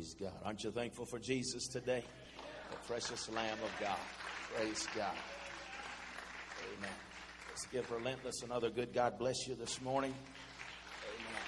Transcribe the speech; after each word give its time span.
Praise 0.00 0.16
God. 0.18 0.32
Aren't 0.46 0.64
you 0.64 0.70
thankful 0.70 1.04
for 1.04 1.18
Jesus 1.18 1.66
today? 1.66 2.02
The 2.70 2.76
precious 2.86 3.28
Lamb 3.28 3.58
of 3.62 3.70
God. 3.78 3.98
Praise 4.54 4.86
God. 4.96 5.12
Amen. 6.78 6.94
Let's 7.50 7.66
give 7.66 7.90
Relentless 7.90 8.40
another 8.42 8.70
good 8.70 8.94
God 8.94 9.18
bless 9.18 9.46
you 9.46 9.56
this 9.56 9.78
morning. 9.82 10.14
Amen. 11.04 11.42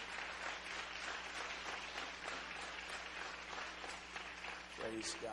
Praise 4.81 5.17
God. 5.23 5.33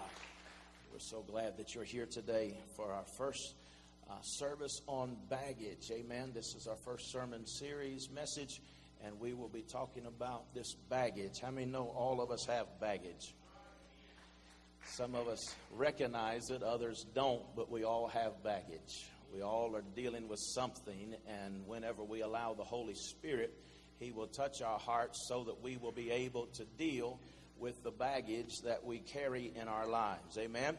We're 0.93 0.99
so 0.99 1.21
glad 1.29 1.57
that 1.57 1.75
you're 1.75 1.83
here 1.83 2.07
today 2.09 2.57
for 2.77 2.93
our 2.93 3.03
first 3.17 3.55
uh, 4.09 4.13
service 4.21 4.79
on 4.87 5.17
baggage. 5.29 5.91
Amen. 5.91 6.31
This 6.33 6.55
is 6.55 6.67
our 6.67 6.77
first 6.85 7.11
sermon 7.11 7.45
series 7.45 8.07
message 8.15 8.61
and 9.03 9.19
we 9.19 9.33
will 9.33 9.49
be 9.49 9.61
talking 9.61 10.05
about 10.05 10.53
this 10.53 10.75
baggage. 10.89 11.39
How 11.41 11.51
many 11.51 11.65
know 11.65 11.85
all 11.95 12.21
of 12.21 12.31
us 12.31 12.45
have 12.45 12.67
baggage? 12.79 13.33
Some 14.85 15.15
of 15.15 15.27
us 15.27 15.55
recognize 15.75 16.49
it, 16.49 16.63
others 16.63 17.05
don't, 17.13 17.43
but 17.55 17.71
we 17.71 17.83
all 17.83 18.07
have 18.07 18.43
baggage. 18.43 19.09
We 19.33 19.41
all 19.41 19.75
are 19.75 19.83
dealing 19.95 20.27
with 20.27 20.39
something, 20.39 21.15
and 21.27 21.67
whenever 21.67 22.03
we 22.03 22.21
allow 22.21 22.53
the 22.55 22.63
Holy 22.63 22.95
Spirit, 22.95 23.53
He 23.99 24.11
will 24.11 24.27
touch 24.27 24.61
our 24.61 24.79
hearts 24.79 25.27
so 25.27 25.43
that 25.43 25.61
we 25.61 25.77
will 25.77 25.91
be 25.91 26.09
able 26.11 26.47
to 26.55 26.65
deal 26.77 27.19
with 27.59 27.83
the 27.83 27.91
baggage 27.91 28.61
that 28.63 28.83
we 28.83 28.99
carry 28.99 29.51
in 29.55 29.67
our 29.67 29.85
lives. 29.87 30.37
Amen? 30.37 30.75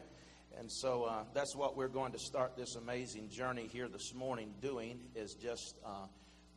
And 0.59 0.69
so 0.69 1.03
uh, 1.03 1.23
that's 1.33 1.55
what 1.55 1.77
we're 1.77 1.87
going 1.87 2.11
to 2.11 2.19
start 2.19 2.57
this 2.57 2.75
amazing 2.75 3.29
journey 3.29 3.69
here 3.71 3.87
this 3.87 4.13
morning 4.13 4.53
doing, 4.61 4.99
is 5.15 5.35
just. 5.35 5.75
Uh, 5.85 6.07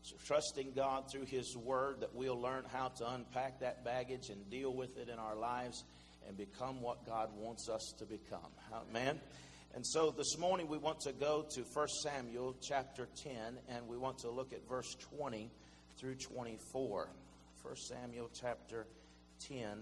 so 0.05 0.17
trusting 0.27 0.73
God 0.77 1.11
through 1.11 1.25
His 1.25 1.57
Word 1.57 2.01
that 2.01 2.15
we'll 2.15 2.39
learn 2.39 2.65
how 2.71 2.89
to 2.89 3.11
unpack 3.11 3.61
that 3.61 3.87
baggage 3.87 4.29
and 4.29 4.51
deal 4.51 4.71
with 4.71 4.99
it 4.99 5.09
in 5.09 5.19
our 5.19 5.35
lives 5.35 5.83
and 6.29 6.37
become 6.37 6.83
what 6.83 7.07
God 7.07 7.31
wants 7.39 7.71
us 7.71 7.95
to 7.99 8.05
become. 8.05 8.51
Amen. 8.71 9.19
And 9.75 9.85
so 9.87 10.15
this 10.15 10.37
morning 10.37 10.69
we 10.69 10.77
want 10.77 11.01
to 11.01 11.13
go 11.15 11.47
to 11.55 11.63
1 11.63 11.89
Samuel 12.03 12.55
chapter 12.61 13.09
10 13.23 13.33
and 13.71 13.89
we 13.89 13.97
want 13.97 14.19
to 14.19 14.31
look 14.31 14.53
at 14.53 14.69
verse 14.69 14.95
20 15.17 15.51
through 15.97 16.17
24. 16.17 17.09
1 17.63 17.77
Samuel 17.77 18.29
chapter 18.39 18.87
10, 19.49 19.79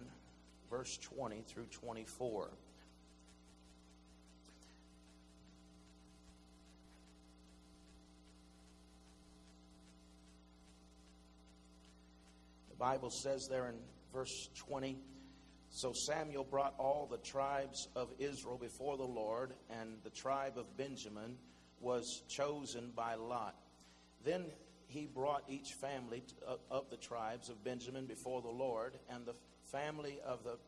verse 0.71 0.99
20 0.99 1.43
through 1.49 1.67
24. 1.67 2.51
Bible 12.83 13.11
says 13.11 13.47
there 13.47 13.69
in 13.69 13.77
verse 14.13 14.49
20 14.57 14.99
So 15.71 15.93
Samuel 15.93 16.43
brought 16.43 16.75
all 16.79 17.07
the 17.09 17.19
tribes 17.19 17.87
of 17.95 18.09
Israel 18.19 18.59
before 18.61 18.97
the 18.97 19.05
Lord, 19.05 19.55
and 19.71 19.91
the 20.03 20.11
tribe 20.11 20.55
of 20.59 20.77
Benjamin 20.77 21.37
was 21.81 22.25
chosen 22.27 22.91
by 22.97 23.15
Lot. 23.15 23.55
Then 24.25 24.47
he 24.89 25.07
brought 25.07 25.45
each 25.49 25.75
family 25.75 26.25
of 26.73 26.91
the 26.91 26.97
tribes 26.97 27.51
of 27.51 27.63
Benjamin 27.63 28.07
before 28.07 28.43
the 28.43 28.49
Lord, 28.49 28.95
and 29.09 29.25
the 29.25 29.37
family 29.71 30.19
of 30.27 30.43
the 30.43 30.59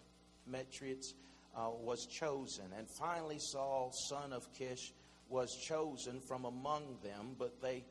Matrites 0.49 1.15
uh, 1.57 1.71
was 1.71 2.07
chosen. 2.07 2.67
And 2.79 2.89
finally, 2.89 3.41
Saul, 3.41 3.91
son 4.09 4.33
of 4.33 4.47
Kish, 4.53 4.93
was 5.29 5.57
chosen 5.57 6.21
from 6.21 6.45
among 6.45 6.99
them, 7.03 7.35
but 7.37 7.61
they 7.61 7.83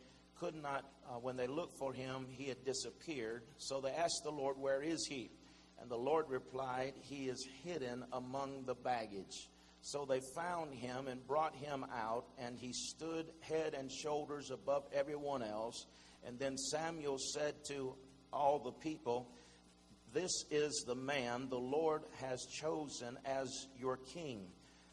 could 0.43 0.61
not, 0.61 0.83
uh, 1.07 1.13
when 1.19 1.37
they 1.37 1.47
looked 1.47 1.77
for 1.77 1.93
him, 1.93 2.25
he 2.29 2.49
had 2.49 2.65
disappeared. 2.65 3.43
So 3.57 3.79
they 3.79 3.91
asked 3.91 4.21
the 4.25 4.31
Lord, 4.31 4.57
Where 4.57 4.81
is 4.81 5.05
he? 5.09 5.31
And 5.79 5.89
the 5.89 5.97
Lord 5.97 6.25
replied, 6.27 6.93
He 7.01 7.29
is 7.29 7.47
hidden 7.63 8.03
among 8.11 8.65
the 8.65 8.75
baggage. 8.75 9.49
So 9.79 10.05
they 10.05 10.19
found 10.35 10.73
him 10.73 11.07
and 11.07 11.25
brought 11.25 11.55
him 11.55 11.85
out, 11.93 12.25
and 12.37 12.57
he 12.57 12.73
stood 12.73 13.27
head 13.39 13.73
and 13.73 13.89
shoulders 13.89 14.51
above 14.51 14.83
everyone 14.93 15.43
else. 15.43 15.85
And 16.25 16.37
then 16.39 16.57
Samuel 16.57 17.17
said 17.19 17.55
to 17.69 17.95
all 18.33 18.59
the 18.59 18.71
people, 18.71 19.29
This 20.13 20.43
is 20.51 20.83
the 20.85 20.95
man 20.95 21.47
the 21.49 21.57
Lord 21.57 22.03
has 22.19 22.45
chosen 22.47 23.17
as 23.23 23.47
your 23.79 23.95
king. 23.95 24.47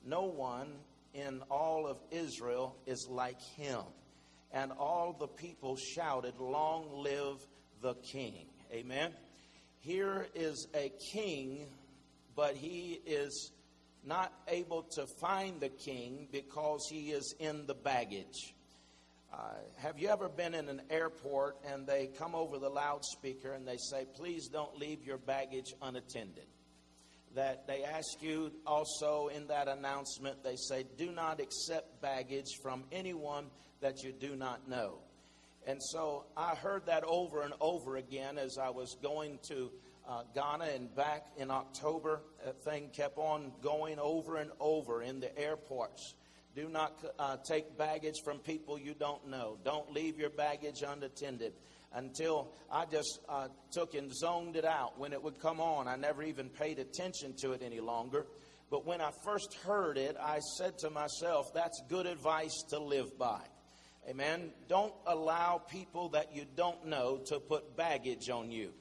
No 0.05 0.23
one 0.23 0.75
in 1.13 1.43
all 1.51 1.89
of 1.89 1.99
Israel 2.13 2.77
is 2.87 3.09
like 3.11 3.41
him 3.57 3.83
and 4.53 4.73
all 4.73 5.17
the 5.19 5.29
people 5.29 5.77
shouted, 5.77 6.39
Long 6.39 7.03
live 7.03 7.39
the 7.83 7.95
king. 7.95 8.47
Amen. 8.73 9.13
Here 9.81 10.27
is 10.35 10.67
a 10.75 10.93
king, 11.13 11.67
but 12.37 12.55
he 12.55 13.01
is 13.07 13.53
not 14.05 14.33
able 14.49 14.83
to 14.83 15.07
find 15.07 15.61
the 15.61 15.69
king 15.69 16.29
because 16.33 16.87
he 16.91 17.11
is 17.11 17.35
in 17.39 17.67
the 17.67 17.75
baggage. 17.75 18.55
Uh, 19.33 19.37
have 19.77 19.99
you 19.99 20.09
ever 20.09 20.29
been 20.29 20.55
in 20.55 20.69
an 20.69 20.83
airport 20.91 21.57
and 21.65 21.87
they 21.87 22.09
come 22.19 22.35
over 22.35 22.59
the 22.59 22.69
loudspeaker 22.69 23.53
and 23.53 23.67
they 23.67 23.77
say, 23.77 24.05
Please 24.17 24.49
don't 24.49 24.77
leave 24.77 25.05
your 25.05 25.19
baggage 25.19 25.73
unattended? 25.81 26.47
That 27.37 27.67
they 27.69 27.85
ask 27.85 28.21
you 28.21 28.51
also 28.67 29.29
in 29.29 29.47
that 29.47 29.69
announcement, 29.69 30.43
they 30.43 30.57
say, 30.57 30.85
Do 30.99 31.13
not 31.13 31.41
accept 31.41 32.03
baggage 32.03 32.57
from 32.61 32.85
anyone 32.91 33.47
that 33.81 34.03
you 34.03 34.13
do 34.13 34.35
not 34.35 34.69
know. 34.69 34.99
And 35.67 35.81
so 35.83 36.25
I 36.37 36.55
heard 36.55 36.87
that 36.87 37.05
over 37.05 37.43
and 37.43 37.53
over 37.61 37.97
again 37.97 38.39
as 38.39 38.59
I 38.59 38.71
was 38.71 38.97
going 39.03 39.39
to 39.49 39.71
uh, 40.09 40.23
Ghana 40.35 40.65
and 40.75 40.95
back 40.97 41.27
in 41.37 41.51
October. 41.51 42.23
That 42.45 42.63
thing 42.65 42.89
kept 42.93 43.19
on 43.19 43.53
going 43.63 43.99
over 43.99 44.37
and 44.37 44.51
over 44.59 45.03
in 45.03 45.21
the 45.21 45.37
airports. 45.39 46.15
Do 46.57 46.69
not 46.69 47.05
uh, 47.19 47.37
take 47.45 47.79
baggage 47.79 48.23
from 48.25 48.39
people 48.39 48.79
you 48.79 48.95
don't 48.99 49.29
know. 49.29 49.59
Don't 49.65 49.93
leave 49.93 50.19
your 50.19 50.31
baggage 50.31 50.83
unattended. 50.83 51.53
Until 51.93 52.53
I 52.71 52.85
just 52.85 53.19
uh, 53.29 53.49
took 53.73 53.95
and 53.95 54.15
zoned 54.15 54.55
it 54.55 54.65
out. 54.65 54.99
When 54.99 55.13
it 55.13 55.23
would 55.23 55.41
come 55.41 55.61
on, 55.61 55.89
I 55.89 55.97
never 55.97 56.23
even 56.23 56.49
paid 56.49 56.79
attention 56.79 57.35
to 57.39 57.53
it 57.53 57.63
any 57.65 57.81
longer. 57.81 58.27
But 58.71 58.87
when 58.87 59.01
I 59.01 59.11
first 59.25 59.55
heard 59.67 59.99
it, 59.99 60.17
I 60.21 60.39
said 60.57 60.79
to 60.79 60.91
myself, 60.91 61.53
that's 61.53 61.83
good 61.89 62.07
advice 62.07 62.63
to 62.69 62.79
live 62.79 63.19
by. 63.19 63.41
Amen. 64.09 64.53
Don't 64.69 64.95
allow 65.07 65.59
people 65.59 66.11
that 66.11 66.35
you 66.35 66.47
don't 66.57 66.87
know 66.87 67.19
to 67.27 67.41
put 67.41 67.77
baggage 67.77 68.31
on 68.31 68.51
you. 68.51 68.73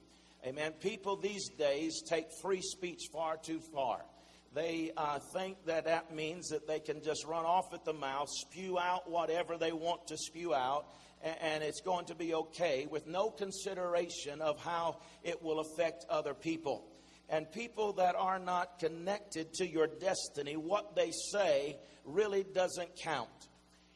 Amen. 0.45 0.71
People 0.79 1.17
these 1.17 1.49
days 1.49 2.01
take 2.07 2.27
free 2.41 2.61
speech 2.61 3.09
far 3.11 3.37
too 3.37 3.59
far. 3.73 4.05
They 4.53 4.91
uh, 4.95 5.19
think 5.33 5.57
that 5.65 5.85
that 5.85 6.15
means 6.15 6.49
that 6.49 6.67
they 6.67 6.79
can 6.79 7.03
just 7.03 7.25
run 7.25 7.45
off 7.45 7.73
at 7.73 7.85
the 7.85 7.93
mouth, 7.93 8.29
spew 8.29 8.79
out 8.79 9.09
whatever 9.09 9.57
they 9.57 9.71
want 9.71 10.07
to 10.07 10.17
spew 10.17 10.55
out, 10.55 10.85
and, 11.21 11.63
it's 11.63 11.81
going 11.81 12.05
to 12.05 12.15
be 12.15 12.33
okay 12.33 12.87
with 12.89 13.05
no 13.07 13.29
consideration 13.29 14.41
of 14.41 14.59
how 14.59 14.99
it 15.23 15.41
will 15.43 15.59
affect 15.59 16.05
other 16.09 16.33
people. 16.33 16.85
And 17.29 17.51
people 17.51 17.93
that 17.93 18.15
are 18.15 18.39
not 18.39 18.79
connected 18.79 19.53
to 19.55 19.67
your 19.67 19.87
destiny, 19.87 20.55
what 20.55 20.95
they 20.95 21.11
say 21.31 21.77
really 22.05 22.43
doesn't 22.43 22.95
count 22.95 23.29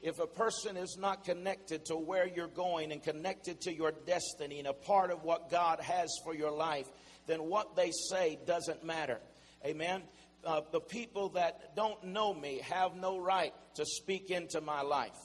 if 0.03 0.19
a 0.19 0.27
person 0.27 0.75
is 0.75 0.97
not 0.99 1.23
connected 1.23 1.85
to 1.85 1.95
where 1.95 2.27
you're 2.27 2.47
going 2.47 2.91
and 2.91 3.01
connected 3.01 3.61
to 3.61 3.73
your 3.73 3.93
destiny 4.05 4.59
and 4.59 4.67
a 4.67 4.73
part 4.73 5.09
of 5.11 5.23
what 5.23 5.49
God 5.49 5.79
has 5.79 6.09
for 6.25 6.35
your 6.35 6.51
life, 6.51 6.87
then 7.25 7.43
what 7.43 7.77
they 7.77 7.89
say 8.09 8.37
doesn't 8.45 8.83
matter. 8.83 9.19
Amen. 9.65 10.03
Uh, 10.45 10.59
the 10.73 10.81
people 10.81 11.29
that 11.29 11.73
don't 11.73 12.03
know 12.03 12.33
me 12.33 12.59
have 12.69 12.97
no 12.97 13.17
right 13.17 13.53
to 13.75 13.85
speak 13.85 14.29
into 14.29 14.59
my 14.59 14.81
life. 14.81 15.15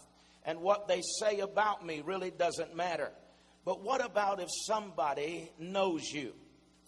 And 0.49 0.63
what 0.63 0.89
they 0.89 1.03
say 1.21 1.41
about 1.41 1.85
me 1.85 2.01
really 2.01 2.31
doesn't 2.31 2.75
matter. 2.75 3.11
But 3.67 3.83
what 3.83 4.03
about 4.03 4.41
if 4.41 4.49
somebody 4.67 5.53
knows 5.59 6.11
you 6.11 6.33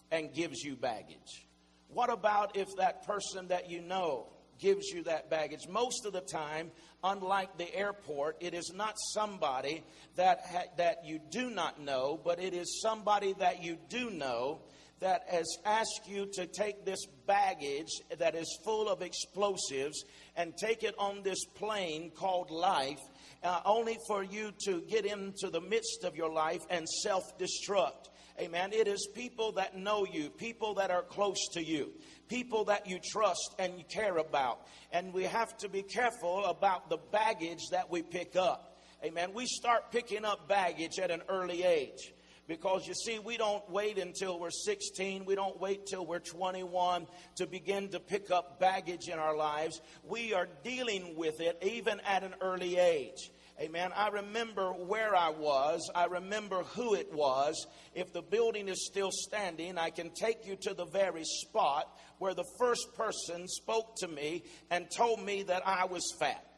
and 0.09 0.33
gives 0.33 0.63
you 0.63 0.75
baggage? 0.75 1.45
What 1.87 2.11
about 2.11 2.57
if 2.57 2.75
that 2.77 3.05
person 3.05 3.49
that 3.49 3.69
you 3.69 3.83
know 3.83 4.29
gives 4.57 4.87
you 4.87 5.03
that 5.03 5.29
baggage? 5.29 5.67
Most 5.69 6.07
of 6.07 6.13
the 6.13 6.21
time, 6.21 6.71
unlike 7.03 7.59
the 7.59 7.71
airport, 7.75 8.37
it 8.39 8.55
is 8.55 8.73
not 8.73 8.95
somebody 9.13 9.83
that, 10.15 10.39
ha- 10.51 10.71
that 10.77 11.05
you 11.05 11.19
do 11.29 11.51
not 11.51 11.79
know, 11.79 12.19
but 12.25 12.41
it 12.41 12.55
is 12.55 12.81
somebody 12.81 13.33
that 13.33 13.61
you 13.61 13.77
do 13.89 14.09
know 14.09 14.61
that 15.01 15.25
has 15.29 15.57
asked 15.65 16.07
you 16.07 16.27
to 16.33 16.47
take 16.47 16.85
this 16.85 17.05
baggage 17.27 17.89
that 18.17 18.33
is 18.33 18.59
full 18.63 18.87
of 18.87 19.01
explosives 19.01 20.03
and 20.35 20.55
take 20.57 20.83
it 20.83 20.95
on 20.97 21.23
this 21.23 21.43
plane 21.55 22.11
called 22.15 22.49
life, 22.51 22.99
uh, 23.43 23.61
only 23.65 23.97
for 24.07 24.23
you 24.23 24.51
to 24.65 24.81
get 24.81 25.05
into 25.05 25.49
the 25.49 25.61
midst 25.61 26.03
of 26.03 26.15
your 26.15 26.31
life 26.31 26.61
and 26.69 26.87
self 26.87 27.37
destruct. 27.37 28.09
Amen. 28.39 28.71
It 28.73 28.87
is 28.87 29.07
people 29.13 29.51
that 29.53 29.77
know 29.77 30.05
you, 30.05 30.29
people 30.29 30.75
that 30.75 30.89
are 30.89 31.03
close 31.03 31.47
to 31.53 31.63
you, 31.63 31.91
people 32.27 32.65
that 32.65 32.87
you 32.87 32.99
trust 33.11 33.55
and 33.59 33.77
you 33.77 33.83
care 33.83 34.17
about. 34.17 34.67
And 34.91 35.13
we 35.13 35.23
have 35.23 35.57
to 35.57 35.69
be 35.69 35.83
careful 35.83 36.45
about 36.45 36.89
the 36.89 36.97
baggage 37.11 37.69
that 37.71 37.91
we 37.91 38.01
pick 38.01 38.35
up. 38.35 38.79
Amen. 39.03 39.33
We 39.33 39.45
start 39.45 39.91
picking 39.91 40.25
up 40.25 40.47
baggage 40.47 40.97
at 40.99 41.11
an 41.11 41.21
early 41.29 41.63
age 41.63 42.13
Because 42.51 42.85
you 42.85 42.93
see, 42.93 43.17
we 43.17 43.37
don't 43.37 43.63
wait 43.69 43.97
until 43.97 44.37
we're 44.37 44.49
16, 44.49 45.23
we 45.23 45.35
don't 45.35 45.57
wait 45.61 45.85
till 45.85 46.05
we're 46.05 46.19
21 46.19 47.07
to 47.37 47.47
begin 47.47 47.87
to 47.91 47.99
pick 48.01 48.29
up 48.29 48.59
baggage 48.59 49.07
in 49.07 49.17
our 49.17 49.37
lives. 49.37 49.79
We 50.03 50.33
are 50.33 50.49
dealing 50.61 51.15
with 51.15 51.39
it 51.39 51.57
even 51.61 52.01
at 52.01 52.25
an 52.25 52.35
early 52.41 52.75
age. 52.75 53.31
Amen. 53.57 53.91
I 53.95 54.09
remember 54.09 54.73
where 54.73 55.15
I 55.15 55.29
was. 55.29 55.89
I 55.95 56.07
remember 56.07 56.63
who 56.75 56.93
it 56.93 57.13
was. 57.13 57.67
If 57.95 58.11
the 58.11 58.21
building 58.21 58.67
is 58.67 58.85
still 58.85 59.11
standing, 59.13 59.77
I 59.77 59.89
can 59.89 60.09
take 60.09 60.45
you 60.45 60.57
to 60.63 60.73
the 60.73 60.87
very 60.87 61.23
spot 61.23 61.87
where 62.17 62.33
the 62.33 62.49
first 62.59 62.93
person 62.97 63.47
spoke 63.47 63.95
to 63.99 64.09
me 64.09 64.43
and 64.69 64.91
told 64.91 65.23
me 65.23 65.43
that 65.43 65.65
I 65.65 65.85
was 65.85 66.03
fat. 66.19 66.50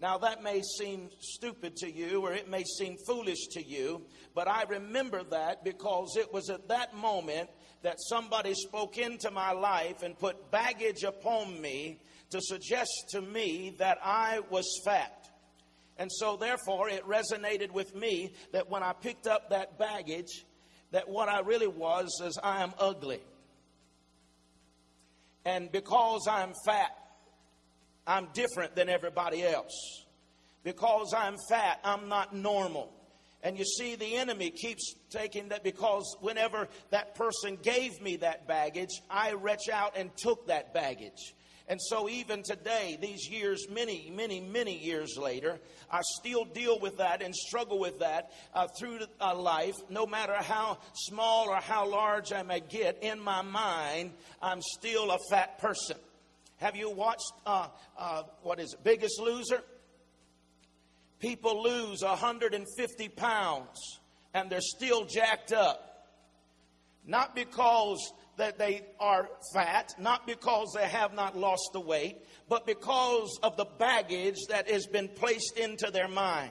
Now, 0.00 0.18
that 0.18 0.42
may 0.42 0.60
seem 0.78 1.08
stupid 1.20 1.76
to 1.76 1.90
you 1.90 2.22
or 2.22 2.32
it 2.32 2.50
may 2.50 2.64
seem 2.64 2.96
foolish 3.06 3.46
to 3.52 3.62
you, 3.62 4.02
but 4.34 4.48
I 4.48 4.64
remember 4.64 5.22
that 5.30 5.64
because 5.64 6.16
it 6.16 6.32
was 6.32 6.50
at 6.50 6.68
that 6.68 6.94
moment 6.94 7.48
that 7.82 7.96
somebody 8.08 8.54
spoke 8.54 8.98
into 8.98 9.30
my 9.30 9.52
life 9.52 10.02
and 10.02 10.18
put 10.18 10.50
baggage 10.50 11.04
upon 11.04 11.60
me 11.60 12.00
to 12.30 12.40
suggest 12.40 12.90
to 13.10 13.20
me 13.20 13.76
that 13.78 13.98
I 14.02 14.40
was 14.50 14.66
fat. 14.84 15.28
And 15.96 16.10
so, 16.10 16.36
therefore, 16.36 16.88
it 16.88 17.06
resonated 17.06 17.70
with 17.70 17.94
me 17.94 18.32
that 18.52 18.68
when 18.68 18.82
I 18.82 18.92
picked 18.92 19.28
up 19.28 19.50
that 19.50 19.78
baggage, 19.78 20.44
that 20.90 21.08
what 21.08 21.28
I 21.28 21.40
really 21.40 21.68
was 21.68 22.20
is 22.24 22.38
I 22.42 22.62
am 22.62 22.72
ugly. 22.78 23.20
And 25.44 25.70
because 25.70 26.26
I'm 26.28 26.52
fat, 26.64 26.90
I'm 28.06 28.28
different 28.34 28.74
than 28.74 28.88
everybody 28.88 29.42
else. 29.42 30.04
Because 30.62 31.12
I'm 31.16 31.36
fat, 31.48 31.80
I'm 31.84 32.08
not 32.08 32.34
normal. 32.34 32.92
And 33.42 33.58
you 33.58 33.64
see, 33.64 33.94
the 33.94 34.16
enemy 34.16 34.50
keeps 34.50 34.94
taking 35.10 35.50
that 35.50 35.62
because 35.62 36.16
whenever 36.20 36.68
that 36.90 37.14
person 37.14 37.58
gave 37.62 38.00
me 38.00 38.16
that 38.16 38.48
baggage, 38.48 39.02
I 39.10 39.32
reach 39.32 39.68
out 39.70 39.96
and 39.96 40.10
took 40.16 40.46
that 40.46 40.72
baggage. 40.72 41.34
And 41.66 41.80
so, 41.80 42.10
even 42.10 42.42
today, 42.42 42.98
these 43.00 43.26
years, 43.28 43.66
many, 43.70 44.12
many, 44.14 44.38
many 44.40 44.76
years 44.76 45.16
later, 45.16 45.58
I 45.90 46.00
still 46.20 46.44
deal 46.44 46.78
with 46.78 46.98
that 46.98 47.22
and 47.22 47.34
struggle 47.34 47.78
with 47.78 48.00
that 48.00 48.32
uh, 48.54 48.66
through 48.78 49.00
uh, 49.18 49.34
life. 49.34 49.74
No 49.88 50.06
matter 50.06 50.34
how 50.34 50.78
small 50.94 51.48
or 51.48 51.56
how 51.56 51.88
large 51.88 52.34
I 52.34 52.42
may 52.42 52.60
get, 52.60 53.02
in 53.02 53.18
my 53.18 53.40
mind, 53.40 54.12
I'm 54.42 54.60
still 54.60 55.10
a 55.10 55.18
fat 55.30 55.58
person. 55.58 55.96
Have 56.58 56.76
you 56.76 56.90
watched, 56.90 57.32
uh, 57.46 57.68
uh, 57.98 58.22
what 58.42 58.60
is 58.60 58.74
it, 58.74 58.84
Biggest 58.84 59.20
Loser? 59.20 59.62
People 61.18 61.62
lose 61.62 62.02
150 62.02 63.08
pounds 63.10 64.00
and 64.34 64.50
they're 64.50 64.60
still 64.60 65.04
jacked 65.04 65.52
up. 65.52 66.08
Not 67.06 67.34
because 67.34 68.12
that 68.36 68.58
they 68.58 68.82
are 68.98 69.28
fat, 69.52 69.94
not 69.98 70.26
because 70.26 70.72
they 70.74 70.88
have 70.88 71.14
not 71.14 71.36
lost 71.36 71.70
the 71.72 71.80
weight, 71.80 72.16
but 72.48 72.66
because 72.66 73.38
of 73.42 73.56
the 73.56 73.66
baggage 73.78 74.38
that 74.48 74.68
has 74.68 74.86
been 74.86 75.08
placed 75.08 75.58
into 75.58 75.90
their 75.90 76.08
mind. 76.08 76.50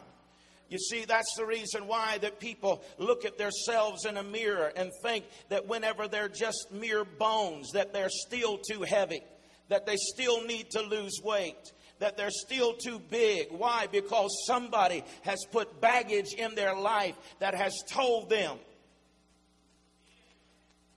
You 0.70 0.80
see, 0.80 1.06
that's 1.06 1.36
the 1.38 1.46
reason 1.46 1.88
why 1.88 2.18
that 2.20 2.40
people 2.40 2.84
look 2.98 3.26
at 3.26 3.38
themselves 3.38 4.06
in 4.06 4.18
a 4.18 4.24
mirror 4.24 4.72
and 4.76 4.92
think 5.04 5.26
that 5.50 5.68
whenever 5.68 6.08
they're 6.08 6.30
just 6.30 6.72
mere 6.72 7.04
bones, 7.04 7.72
that 7.74 7.94
they're 7.94 8.10
still 8.10 8.58
too 8.58 8.82
heavy 8.82 9.22
that 9.70 9.86
they 9.86 9.96
still 9.98 10.44
need 10.46 10.70
to 10.72 10.82
lose 10.82 11.20
weight, 11.24 11.72
that 12.00 12.18
they're 12.18 12.30
still 12.30 12.74
too 12.74 13.00
big. 13.10 13.48
Why? 13.52 13.88
Because 13.92 14.32
somebody 14.46 15.04
has 15.24 15.46
put 15.52 15.80
baggage 15.82 16.34
in 16.38 16.56
their 16.56 16.76
life 16.76 17.16
that 17.40 17.56
has 17.56 17.74
told 17.90 18.30
them, 18.30 18.58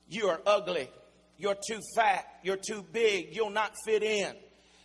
you 0.09 0.29
are 0.29 0.41
ugly, 0.47 0.89
you're 1.39 1.57
too 1.69 1.81
fat, 1.95 2.27
you're 2.43 2.57
too 2.57 2.85
big, 2.93 3.35
you'll 3.35 3.51
not 3.51 3.73
fit 3.85 4.03
in. 4.03 4.35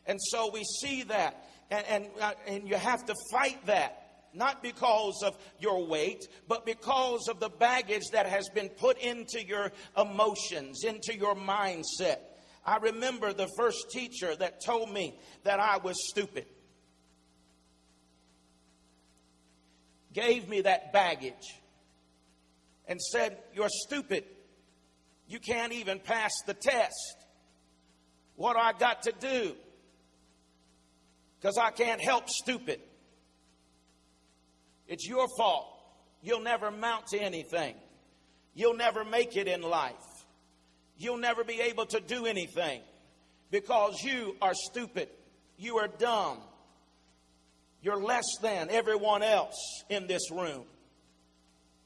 And 0.08 0.20
so 0.22 0.50
we 0.52 0.64
see 0.64 1.04
that, 1.04 1.48
and, 1.70 1.86
and, 1.88 2.06
uh, 2.20 2.34
and 2.48 2.68
you 2.68 2.76
have 2.76 3.06
to 3.06 3.16
fight 3.32 3.66
that 3.68 4.02
not 4.34 4.64
because 4.64 5.22
of 5.24 5.38
your 5.60 5.86
weight, 5.86 6.28
but 6.48 6.66
because 6.66 7.28
of 7.28 7.40
the 7.40 7.50
baggage 7.50 8.04
that 8.12 8.26
has 8.26 8.48
been 8.50 8.70
put 8.70 8.98
into 9.00 9.46
your 9.46 9.72
emotions, 9.98 10.84
into 10.84 11.16
your 11.16 11.36
mindset. 11.36 12.20
I 12.66 12.78
remember 12.78 13.34
the 13.34 13.48
first 13.58 13.90
teacher 13.90 14.36
that 14.36 14.64
told 14.64 14.92
me 14.92 15.20
that 15.44 15.60
I 15.60 15.78
was 15.78 15.96
stupid. 16.10 16.46
Gave 20.14 20.48
me 20.48 20.62
that 20.62 20.94
baggage 20.94 21.60
and 22.88 23.02
said, 23.02 23.38
You're 23.54 23.70
stupid. 23.70 24.26
You 25.28 25.40
can't 25.40 25.72
even 25.72 26.00
pass 26.00 26.32
the 26.46 26.54
test. 26.54 27.16
What 28.36 28.58
I 28.58 28.74
got 28.74 29.04
to 29.04 29.14
do? 29.20 29.56
Because 31.40 31.58
I 31.58 31.72
can't 31.72 32.02
help 32.02 32.30
stupid. 32.30 32.82
It's 34.88 35.08
your 35.08 35.28
fault. 35.38 35.68
You'll 36.22 36.42
never 36.42 36.68
amount 36.68 37.08
to 37.08 37.18
anything. 37.18 37.76
You'll 38.54 38.76
never 38.76 39.06
make 39.06 39.38
it 39.38 39.48
in 39.48 39.62
life 39.62 40.11
you'll 41.02 41.18
never 41.18 41.44
be 41.44 41.60
able 41.62 41.86
to 41.88 42.00
do 42.00 42.26
anything 42.26 42.82
because 43.50 44.02
you 44.04 44.36
are 44.42 44.54
stupid. 44.54 45.10
You 45.58 45.78
are 45.78 45.88
dumb. 45.88 46.38
You're 47.82 48.02
less 48.02 48.26
than 48.42 48.70
everyone 48.70 49.24
else 49.24 49.84
in 49.90 50.08
this 50.08 50.32
room. 50.32 50.64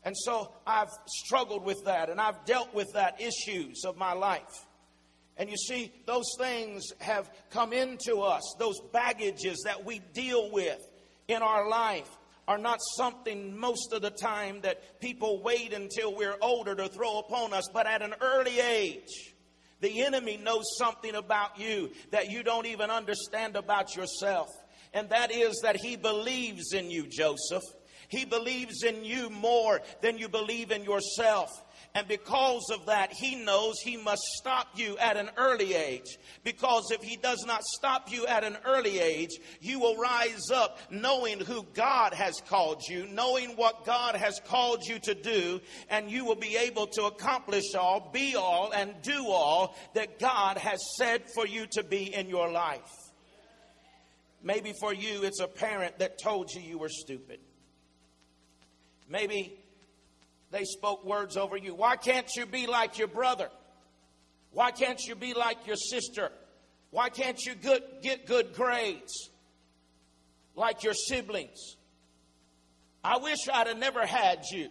And 0.04 0.16
so 0.16 0.52
I've 0.68 0.92
struggled 1.08 1.64
with 1.66 1.86
that 1.86 2.10
and 2.10 2.20
I've 2.20 2.46
dealt 2.46 2.74
with 2.74 2.94
that 2.94 3.20
issues 3.20 3.86
of 3.86 3.98
my 3.98 4.14
life. 4.14 4.66
And 5.38 5.50
you 5.50 5.58
see, 5.58 5.92
those 6.06 6.30
things 6.38 6.84
have 7.00 7.30
come 7.50 7.74
into 7.74 8.18
us, 8.20 8.56
those 8.60 8.80
baggages 8.94 9.64
that 9.66 9.84
we 9.84 10.00
deal 10.14 10.52
with 10.52 10.80
in 11.28 11.42
our 11.42 11.68
life 11.68 12.10
are 12.48 12.58
not 12.58 12.80
something 12.96 13.58
most 13.58 13.92
of 13.92 14.02
the 14.02 14.12
time 14.12 14.62
that 14.62 15.00
people 15.00 15.42
wait 15.42 15.74
until 15.74 16.16
we're 16.16 16.38
older 16.42 16.76
to 16.76 16.88
throw 16.88 17.20
upon 17.20 17.54
us, 17.54 17.68
but 17.74 17.88
at 17.88 18.02
an 18.02 18.14
early 18.22 18.60
age. 18.60 19.34
The 19.82 20.04
enemy 20.04 20.38
knows 20.38 20.64
something 20.78 21.16
about 21.16 21.60
you 21.60 21.92
that 22.12 22.30
you 22.30 22.44
don't 22.44 22.66
even 22.66 22.90
understand 22.90 23.56
about 23.56 23.96
yourself. 23.96 24.48
And 24.94 25.10
that 25.10 25.32
is 25.32 25.60
that 25.64 25.76
he 25.76 25.96
believes 25.96 26.74
in 26.74 26.90
you, 26.90 27.08
Joseph. 27.08 27.64
He 28.08 28.26
believes 28.26 28.84
in 28.84 29.04
you 29.04 29.30
more 29.30 29.82
than 30.02 30.18
you 30.18 30.30
believe 30.30 30.72
in 30.72 30.84
yourself. 30.84 31.50
And 31.96 32.10
because 32.10 32.70
of 32.74 32.88
that, 32.88 33.14
he 33.14 33.36
knows 33.36 33.80
he 33.80 33.96
must 33.96 34.22
stop 34.38 34.68
you 34.76 34.98
at 34.98 35.16
an 35.16 35.30
early 35.38 35.74
age. 35.74 36.18
Because 36.44 36.92
if 36.92 37.02
he 37.02 37.16
does 37.16 37.46
not 37.48 37.64
stop 37.64 38.12
you 38.12 38.28
at 38.28 38.44
an 38.44 38.58
early 38.66 39.00
age, 39.00 39.30
you 39.62 39.80
will 39.80 39.96
rise 39.96 40.52
up 40.54 40.78
knowing 40.92 41.40
who 41.40 41.66
God 41.74 42.14
has 42.14 42.42
called 42.50 42.82
you, 42.90 43.08
knowing 43.08 43.52
what 43.52 43.86
God 43.86 44.16
has 44.18 44.42
called 44.46 44.84
you 44.86 45.00
to 45.00 45.16
do, 45.16 45.62
and 45.90 46.12
you 46.12 46.26
will 46.26 46.36
be 46.36 46.58
able 46.58 46.88
to 46.88 47.04
accomplish 47.04 47.74
all, 47.76 48.10
be 48.12 48.36
all, 48.36 48.74
and 48.74 48.94
do 49.02 49.28
all 49.28 49.78
that 49.94 50.20
God 50.20 50.58
has 50.58 50.80
said 50.98 51.24
for 51.34 51.48
you 51.48 51.66
to 51.72 51.84
be 51.84 52.14
in 52.14 52.28
your 52.28 52.52
life. 52.52 52.92
Maybe 54.44 54.74
for 54.82 54.94
you, 54.94 55.24
it's 55.24 55.40
a 55.40 55.48
parent 55.48 56.00
that 56.00 56.20
told 56.22 56.52
you 56.52 56.62
you 56.62 56.78
were 56.78 56.90
stupid. 56.90 57.40
Maybe 59.08 59.58
they 60.56 60.64
spoke 60.64 61.04
words 61.04 61.36
over 61.36 61.58
you. 61.58 61.76
Why 61.76 61.98
can't 61.98 62.30
you 62.38 62.46
be 62.46 62.66
like 62.66 62.98
your 62.98 63.10
brother? 63.10 63.50
Why 64.52 64.72
can't 64.72 65.02
you 65.06 65.14
be 65.14 65.34
like 65.34 65.68
your 65.68 65.76
sister? 65.76 66.32
Why 66.92 67.10
can't 67.10 67.38
you 67.46 67.56
good, 67.56 67.84
get 68.02 68.26
good 68.26 68.54
grades 68.54 69.32
like 70.56 70.82
your 70.82 70.94
siblings? 70.94 71.76
I 73.04 73.18
wish 73.18 73.40
I'd 73.54 73.68
have 73.68 73.78
never 73.78 74.06
had 74.06 74.46
you. 74.50 74.70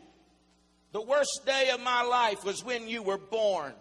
The 0.93 1.03
worst 1.03 1.43
day 1.45 1.69
of 1.69 1.81
my 1.81 2.01
life 2.03 2.45
was 2.47 2.65
when 2.65 2.89
you 2.89 3.03
were 3.03 3.19
born. 3.19 3.75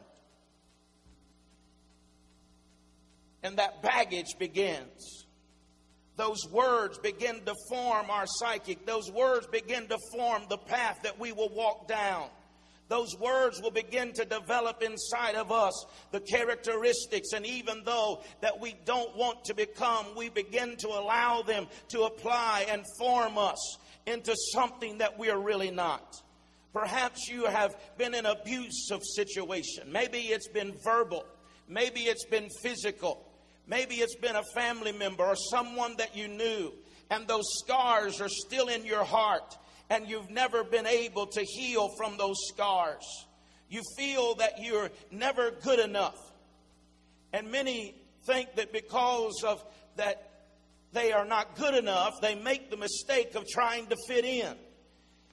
And 3.44 3.56
that 3.60 3.82
baggage 3.82 4.38
begins 4.38 5.23
those 6.16 6.48
words 6.52 6.98
begin 7.00 7.42
to 7.46 7.56
form 7.70 8.10
our 8.10 8.26
psychic. 8.28 8.86
Those 8.86 9.12
words 9.12 9.48
begin 9.48 9.88
to 9.88 9.98
form 10.12 10.44
the 10.48 10.58
path 10.58 11.00
that 11.04 11.20
we 11.20 11.32
will 11.32 11.50
walk 11.50 11.88
down. 11.88 12.28
Those 12.90 13.18
words 13.18 13.60
will 13.62 13.72
begin 13.72 14.12
to 14.14 14.26
develop 14.26 14.84
inside 14.84 15.36
of 15.36 15.52
us 15.52 15.86
the 16.12 16.20
characteristics, 16.20 17.32
and 17.34 17.46
even 17.46 17.82
though 17.86 18.22
that 18.42 18.60
we 18.60 18.76
don't 18.86 19.16
want 19.18 19.46
to 19.46 19.56
become, 19.56 20.06
we 20.16 20.30
begin 20.30 20.76
to 20.78 20.90
allow 20.90 21.42
them 21.42 21.68
to 21.90 22.02
apply 22.04 22.68
and 22.70 22.84
form 23.00 23.38
us 23.38 23.78
into 24.06 24.36
something 24.52 25.00
that 25.00 25.18
we 25.18 25.32
are 25.32 25.40
really 25.40 25.72
not. 25.72 26.22
Perhaps 26.74 27.28
you 27.28 27.46
have 27.46 27.76
been 27.98 28.14
in 28.14 28.26
abusive 28.26 29.02
situation. 29.16 29.92
Maybe 29.92 30.20
it's 30.20 30.50
been 30.50 30.74
verbal. 30.84 31.26
Maybe 31.68 32.02
it's 32.02 32.26
been 32.26 32.50
physical. 32.62 33.26
Maybe 33.68 33.96
it's 33.96 34.16
been 34.16 34.36
a 34.36 34.44
family 34.54 34.92
member 34.92 35.24
or 35.24 35.36
someone 35.36 35.96
that 35.98 36.16
you 36.16 36.28
knew, 36.28 36.74
and 37.10 37.28
those 37.28 37.46
scars 37.64 38.20
are 38.22 38.30
still 38.30 38.68
in 38.68 38.86
your 38.86 39.04
heart. 39.04 39.58
and 39.90 40.08
you've 40.10 40.30
never 40.30 40.64
been 40.64 40.88
able 40.88 41.28
to 41.28 41.42
heal 41.44 41.90
from 41.98 42.18
those 42.18 42.38
scars. 42.48 43.04
You 43.70 43.82
feel 43.98 44.36
that 44.36 44.54
you're 44.62 44.90
never 45.12 45.52
good 45.52 45.80
enough. 45.80 46.18
And 47.32 47.52
many 47.52 47.96
think 48.26 48.56
that 48.56 48.72
because 48.72 49.44
of 49.46 49.64
that 49.98 50.30
they 50.94 51.12
are 51.12 51.26
not 51.26 51.56
good 51.56 51.76
enough, 51.76 52.14
they 52.22 52.36
make 52.36 52.70
the 52.70 52.78
mistake 52.78 53.36
of 53.36 53.48
trying 53.48 53.88
to 53.88 53.98
fit 54.08 54.26
in. 54.26 54.54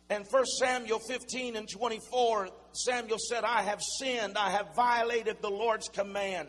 And 0.09 0.27
1 0.29 0.47
Samuel 0.59 0.99
15 0.99 1.57
and 1.57 1.69
24, 1.69 2.49
Samuel 2.73 3.19
said, 3.19 3.45
I 3.45 3.63
have 3.63 3.81
sinned, 3.99 4.37
I 4.37 4.51
have 4.51 4.75
violated 4.75 5.41
the 5.41 5.51
Lord's 5.51 5.89
command. 5.89 6.49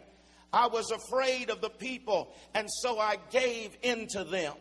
I 0.53 0.67
was 0.67 0.91
afraid 0.91 1.49
of 1.49 1.61
the 1.61 1.69
people, 1.69 2.33
and 2.53 2.67
so 2.81 2.99
I 2.99 3.17
gave 3.31 3.75
in 3.81 4.07
to 4.09 4.23
them. 4.23 4.53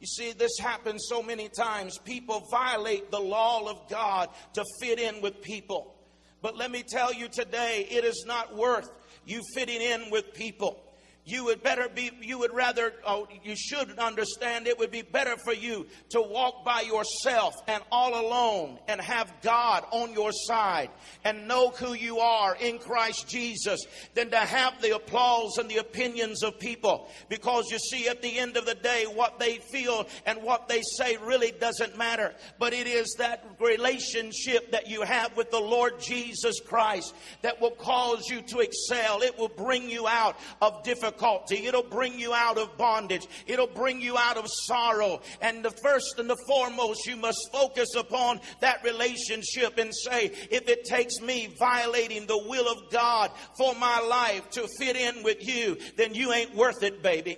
You 0.00 0.06
see, 0.06 0.32
this 0.32 0.58
happens 0.60 1.06
so 1.08 1.22
many 1.22 1.48
times. 1.48 1.98
People 1.98 2.46
violate 2.50 3.10
the 3.10 3.20
law 3.20 3.68
of 3.68 3.88
God 3.88 4.28
to 4.52 4.64
fit 4.80 4.98
in 4.98 5.20
with 5.22 5.40
people. 5.40 5.94
But 6.42 6.56
let 6.56 6.70
me 6.70 6.82
tell 6.86 7.12
you 7.12 7.28
today, 7.28 7.86
it 7.90 8.04
is 8.04 8.24
not 8.26 8.54
worth 8.54 8.90
you 9.24 9.40
fitting 9.54 9.80
in 9.80 10.10
with 10.10 10.34
people 10.34 10.83
you 11.26 11.44
would 11.46 11.62
better 11.62 11.88
be, 11.88 12.10
you 12.20 12.38
would 12.38 12.52
rather, 12.52 12.92
oh, 13.06 13.26
you 13.42 13.56
should 13.56 13.98
understand 13.98 14.66
it 14.66 14.78
would 14.78 14.90
be 14.90 15.00
better 15.00 15.36
for 15.38 15.54
you 15.54 15.86
to 16.10 16.20
walk 16.20 16.66
by 16.66 16.82
yourself 16.82 17.54
and 17.66 17.82
all 17.90 18.20
alone 18.20 18.78
and 18.88 19.00
have 19.00 19.32
God 19.42 19.84
on 19.90 20.12
your 20.12 20.32
side 20.32 20.90
and 21.24 21.48
know 21.48 21.70
who 21.70 21.94
you 21.94 22.18
are 22.18 22.54
in 22.56 22.78
Christ 22.78 23.26
Jesus 23.26 23.80
than 24.12 24.30
to 24.32 24.36
have 24.36 24.82
the 24.82 24.94
applause 24.94 25.56
and 25.56 25.70
the 25.70 25.78
opinions 25.78 26.42
of 26.42 26.58
people. 26.60 27.08
Because 27.30 27.70
you 27.70 27.78
see, 27.78 28.06
at 28.08 28.20
the 28.20 28.38
end 28.38 28.58
of 28.58 28.66
the 28.66 28.74
day, 28.74 29.06
what 29.06 29.38
they 29.38 29.56
feel 29.56 30.06
and 30.26 30.42
what 30.42 30.68
they 30.68 30.82
say 30.98 31.16
really 31.16 31.52
doesn't 31.52 31.96
matter. 31.96 32.34
But 32.58 32.74
it 32.74 32.86
is 32.86 33.14
that 33.18 33.46
relationship 33.58 34.72
that 34.72 34.88
you 34.88 35.02
have 35.02 35.34
with 35.38 35.50
the 35.50 35.58
Lord 35.58 36.00
Jesus 36.00 36.60
Christ 36.60 37.14
that 37.40 37.62
will 37.62 37.70
cause 37.70 38.28
you 38.28 38.42
to 38.42 38.58
excel. 38.58 39.22
It 39.22 39.38
will 39.38 39.48
bring 39.48 39.88
you 39.88 40.06
out 40.06 40.38
of 40.60 40.82
difficult 40.82 41.13
difficulty. 41.14 41.66
It'll 41.66 41.82
bring 41.82 42.18
you 42.18 42.32
out 42.32 42.58
of 42.58 42.76
bondage. 42.76 43.26
It'll 43.46 43.66
bring 43.66 44.00
you 44.00 44.16
out 44.16 44.36
of 44.36 44.46
sorrow. 44.48 45.20
And 45.40 45.64
the 45.64 45.70
first 45.70 46.18
and 46.18 46.28
the 46.28 46.36
foremost, 46.48 47.06
you 47.06 47.16
must 47.16 47.38
focus 47.52 47.94
upon 47.96 48.40
that 48.60 48.82
relationship 48.84 49.78
and 49.78 49.92
say, 49.94 50.32
if 50.50 50.68
it 50.68 50.84
takes 50.84 51.20
me 51.20 51.54
violating 51.58 52.26
the 52.26 52.42
will 52.48 52.70
of 52.70 52.90
God 52.90 53.30
for 53.56 53.74
my 53.74 54.00
life 54.00 54.48
to 54.50 54.68
fit 54.78 54.96
in 54.96 55.22
with 55.22 55.46
you, 55.46 55.76
then 55.96 56.14
you 56.14 56.32
ain't 56.32 56.54
worth 56.54 56.82
it, 56.82 57.02
baby. 57.02 57.36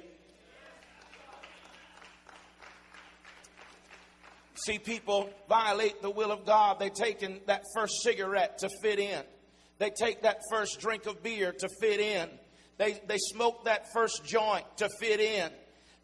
See, 4.64 4.78
people 4.78 5.30
violate 5.49 6.00
the 6.02 6.11
will 6.11 6.33
of 6.33 6.45
God. 6.47 6.80
They 6.80 6.88
take 6.88 7.23
in 7.23 7.40
that 7.47 7.62
first 7.75 8.02
cigarette 8.02 8.59
to 8.59 8.71
fit 8.83 8.99
in. 8.99 9.23
They 9.78 9.90
take 9.90 10.23
that 10.23 10.38
first 10.50 10.80
drink 10.80 11.04
of 11.06 11.23
beer 11.23 11.52
to 11.52 11.68
fit 11.80 12.00
in. 12.00 12.30
They, 12.78 13.00
they 13.06 13.18
smoke 13.18 13.64
that 13.64 13.92
first 13.92 14.25
joint 14.25 14.64
to 14.78 14.88
fit 15.00 15.21
in. 15.21 15.50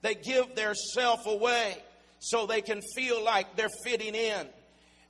They 0.00 0.14
give 0.14 0.54
their 0.54 0.74
self 0.74 1.26
away 1.26 1.76
so 2.18 2.46
they 2.46 2.62
can 2.62 2.80
feel 2.94 3.22
like 3.22 3.56
they're 3.56 3.68
fitting 3.84 4.14
in. 4.14 4.46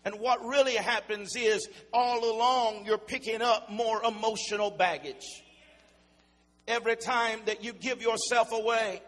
And 0.04 0.19
what 0.19 0.45
really 0.45 0.75
happens 0.75 1.37
is 1.37 1.69
all 1.92 2.25
along 2.25 2.85
you're 2.87 2.99
picking 2.99 3.40
up 3.40 3.71
more 3.71 4.02
emotional 4.04 4.71
baggage. 4.71 5.25
Every 6.66 6.97
time 6.97 7.40
that 7.47 7.62
you 7.62 7.73
give 7.73 8.02
yourself 8.02 8.52
away, 8.52 9.02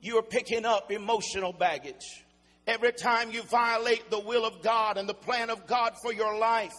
you're 0.00 0.22
picking 0.22 0.64
up 0.64 0.90
emotional 0.90 1.52
baggage. 1.52 2.24
Every 2.66 2.92
time 2.92 3.30
you 3.30 3.42
violate 3.42 4.10
the 4.10 4.18
will 4.18 4.44
of 4.44 4.62
God 4.62 4.98
and 4.98 5.08
the 5.08 5.14
plan 5.14 5.50
of 5.50 5.66
God 5.66 5.94
for 6.02 6.12
your 6.12 6.36
life 6.36 6.74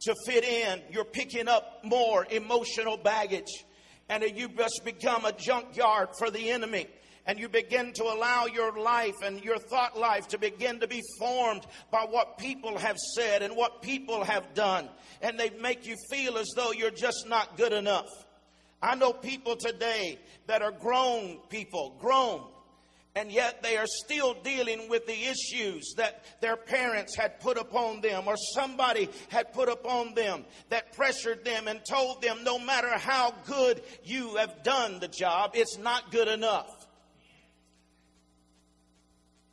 to 0.00 0.14
fit 0.26 0.44
in, 0.44 0.80
you're 0.90 1.04
picking 1.04 1.48
up 1.48 1.84
more 1.84 2.26
emotional 2.30 2.96
baggage 2.96 3.64
and 4.08 4.24
you 4.36 4.48
just 4.48 4.82
become 4.84 5.24
a 5.24 5.32
junkyard 5.32 6.08
for 6.18 6.30
the 6.30 6.50
enemy 6.50 6.86
and 7.28 7.38
you 7.38 7.48
begin 7.48 7.92
to 7.92 8.04
allow 8.04 8.46
your 8.46 8.80
life 8.80 9.16
and 9.22 9.44
your 9.44 9.58
thought 9.58 9.98
life 9.98 10.26
to 10.28 10.38
begin 10.38 10.80
to 10.80 10.88
be 10.88 11.02
formed 11.18 11.66
by 11.90 12.06
what 12.08 12.38
people 12.38 12.78
have 12.78 12.96
said 13.14 13.42
and 13.42 13.54
what 13.54 13.82
people 13.82 14.24
have 14.24 14.54
done. 14.54 14.88
And 15.20 15.38
they 15.38 15.50
make 15.50 15.86
you 15.86 15.94
feel 16.10 16.38
as 16.38 16.48
though 16.56 16.72
you're 16.72 16.90
just 16.90 17.28
not 17.28 17.58
good 17.58 17.74
enough. 17.74 18.08
I 18.80 18.94
know 18.94 19.12
people 19.12 19.56
today 19.56 20.18
that 20.46 20.62
are 20.62 20.72
grown 20.72 21.38
people, 21.50 21.96
grown, 22.00 22.44
and 23.18 23.32
yet 23.32 23.64
they 23.64 23.76
are 23.76 23.86
still 24.04 24.32
dealing 24.44 24.88
with 24.88 25.04
the 25.08 25.24
issues 25.24 25.92
that 25.96 26.22
their 26.40 26.56
parents 26.56 27.16
had 27.16 27.40
put 27.40 27.58
upon 27.58 28.00
them 28.00 28.28
or 28.28 28.36
somebody 28.54 29.08
had 29.28 29.52
put 29.52 29.68
upon 29.68 30.14
them 30.14 30.44
that 30.68 30.92
pressured 30.92 31.44
them 31.44 31.66
and 31.66 31.80
told 31.84 32.22
them 32.22 32.44
no 32.44 32.60
matter 32.60 32.96
how 32.96 33.34
good 33.44 33.82
you 34.04 34.36
have 34.36 34.62
done 34.62 35.00
the 35.00 35.08
job, 35.08 35.50
it's 35.54 35.76
not 35.78 36.12
good 36.12 36.28
enough. 36.28 36.86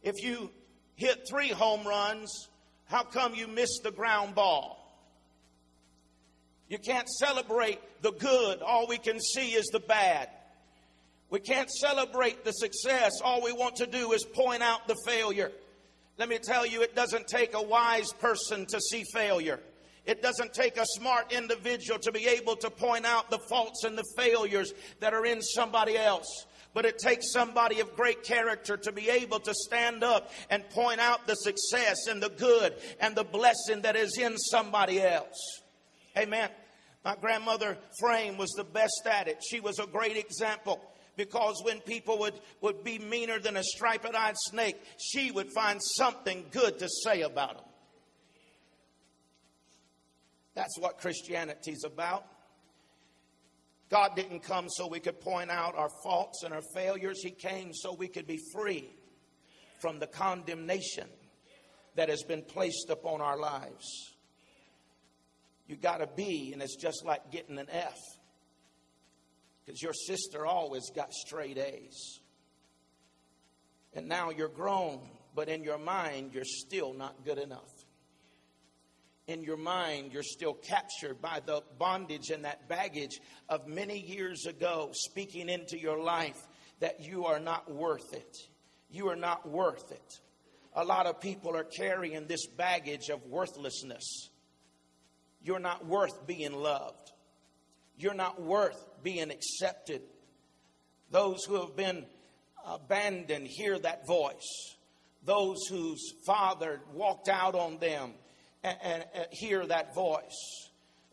If 0.04 0.24
you 0.24 0.52
hit 0.94 1.28
three 1.28 1.50
home 1.50 1.88
runs, 1.88 2.50
how 2.86 3.02
come 3.02 3.34
you 3.34 3.48
missed 3.48 3.82
the 3.82 3.92
ground 3.92 4.36
ball? 4.36 4.80
You 6.70 6.78
can't 6.78 7.10
celebrate 7.10 7.80
the 8.04 8.12
good, 8.12 8.62
all 8.62 8.86
we 8.86 9.00
can 9.00 9.20
see 9.20 9.54
is 9.54 9.66
the 9.72 9.80
bad. 9.80 10.30
We 11.30 11.40
can't 11.40 11.70
celebrate 11.70 12.46
the 12.46 12.52
success. 12.52 13.14
All 13.24 13.44
we 13.44 13.52
want 13.52 13.78
to 13.78 13.88
do 13.88 14.14
is 14.14 14.24
point 14.24 14.62
out 14.62 14.88
the 14.88 14.96
failure. 15.06 15.52
Let 16.18 16.30
me 16.30 16.38
tell 16.38 16.66
you, 16.66 16.82
it 16.82 16.96
doesn't 16.96 17.28
take 17.28 17.56
a 17.56 17.62
wise 17.62 18.12
person 18.14 18.66
to 18.68 18.80
see 18.80 19.04
failure. 19.14 19.60
It 20.06 20.22
doesn't 20.22 20.54
take 20.54 20.78
a 20.78 20.86
smart 20.86 21.34
individual 21.34 22.00
to 22.00 22.12
be 22.12 22.28
able 22.28 22.56
to 22.58 22.70
point 22.70 23.06
out 23.06 23.32
the 23.32 23.40
faults 23.50 23.84
and 23.84 23.98
the 23.98 24.06
failures 24.16 24.72
that 25.00 25.14
are 25.14 25.26
in 25.26 25.42
somebody 25.42 25.98
else. 25.98 26.46
But 26.74 26.86
it 26.86 27.00
takes 27.00 27.32
somebody 27.32 27.80
of 27.80 27.96
great 27.96 28.24
character 28.24 28.78
to 28.78 28.92
be 28.92 29.10
able 29.10 29.40
to 29.40 29.54
stand 29.54 30.04
up 30.04 30.30
and 30.50 30.70
point 30.70 31.00
out 31.00 31.26
the 31.26 31.36
success 31.36 32.08
and 32.08 32.22
the 32.22 32.30
good 32.30 32.76
and 33.00 33.16
the 33.16 33.24
blessing 33.24 33.82
that 33.82 33.96
is 33.96 34.18
in 34.18 34.38
somebody 34.38 35.02
else. 35.02 35.62
Amen. 36.18 36.50
My 37.04 37.16
grandmother 37.16 37.78
Frame 38.00 38.38
was 38.38 38.52
the 38.52 38.64
best 38.64 39.08
at 39.10 39.28
it. 39.28 39.42
She 39.50 39.60
was 39.60 39.80
a 39.80 39.88
great 39.88 40.18
example 40.18 40.82
because 41.18 41.62
when 41.64 41.80
people 41.82 42.20
would, 42.20 42.34
would 42.62 42.84
be 42.84 43.00
meaner 43.00 43.40
than 43.40 43.58
a 43.58 43.64
striped 43.64 44.06
eyed 44.16 44.36
snake, 44.38 44.78
she 45.00 45.32
would 45.32 45.52
find 45.54 45.82
something 45.82 46.46
good 46.52 46.80
to 46.80 46.88
say 47.04 47.22
about 47.22 47.56
them. 47.56 47.66
That's 50.56 50.80
what 50.80 51.00
Christianity's 51.00 51.84
about. 51.84 52.26
God 53.90 54.16
didn't 54.16 54.42
come 54.42 54.68
so 54.70 54.88
we 54.88 55.00
could 55.00 55.22
point 55.22 55.52
out 55.52 55.76
our 55.76 55.90
faults 56.04 56.44
and 56.44 56.54
our 56.54 56.64
failures. 56.74 57.22
He 57.22 57.32
came 57.32 57.72
so 57.74 57.94
we 57.94 58.08
could 58.08 58.26
be 58.26 58.40
free 58.54 58.90
from 59.80 60.00
the 60.00 60.08
condemnation 60.08 61.08
that 61.96 62.10
has 62.10 62.24
been 62.24 62.42
placed 62.42 62.90
upon 62.90 63.22
our 63.22 63.38
lives. 63.38 64.16
You 65.68 65.76
got 65.76 66.02
a 66.02 66.08
B, 66.08 66.52
and 66.54 66.62
it's 66.62 66.76
just 66.76 67.06
like 67.06 67.32
getting 67.32 67.58
an 67.58 67.68
F 67.72 67.98
because 69.66 69.82
your 69.82 69.94
sister 69.94 70.46
always 70.46 70.90
got 70.96 71.12
straight 71.14 71.58
A's. 71.58 72.20
And 73.94 74.08
now 74.08 74.30
you're 74.30 74.50
grown, 74.50 75.00
but 75.34 75.50
in 75.50 75.64
your 75.64 75.78
mind, 75.78 76.34
you're 76.34 76.44
still 76.44 76.94
not 76.94 77.24
good 77.24 77.38
enough. 77.38 77.72
In 79.28 79.42
your 79.42 79.58
mind, 79.58 80.12
you're 80.14 80.22
still 80.22 80.54
captured 80.54 81.20
by 81.22 81.42
the 81.44 81.64
bondage 81.80 82.30
and 82.30 82.46
that 82.46 82.68
baggage 82.70 83.20
of 83.50 83.68
many 83.68 84.00
years 84.00 84.46
ago 84.46 84.92
speaking 84.94 85.50
into 85.50 85.80
your 85.80 85.98
life 85.98 86.40
that 86.80 87.00
you 87.00 87.26
are 87.26 87.40
not 87.40 87.72
worth 87.72 88.14
it. 88.14 88.38
You 88.90 89.10
are 89.10 89.16
not 89.16 89.50
worth 89.50 89.92
it. 89.92 90.20
A 90.76 90.84
lot 90.84 91.08
of 91.08 91.22
people 91.22 91.56
are 91.56 91.64
carrying 91.64 92.28
this 92.28 92.46
baggage 92.46 93.10
of 93.10 93.26
worthlessness. 93.26 94.30
You're 95.42 95.60
not 95.60 95.86
worth 95.86 96.28
being 96.28 96.54
loved. 96.54 97.12
You're 97.98 98.14
not 98.14 98.42
worth 98.42 98.78
being 99.06 99.30
accepted. 99.30 100.02
Those 101.12 101.46
who 101.46 101.62
have 101.62 101.76
been 101.78 102.06
abandoned 102.66 103.48
hear 103.48 103.78
that 103.80 104.06
voice. 104.08 104.76
Those 105.24 105.68
whose 105.70 106.14
father 106.26 106.82
walked 106.92 107.30
out 107.30 107.56
on 107.56 107.78
them 107.78 108.14
and, 108.64 108.78
and, 108.84 109.06
and 109.14 109.28
hear 109.32 109.66
that 109.66 109.94
voice. 109.94 110.70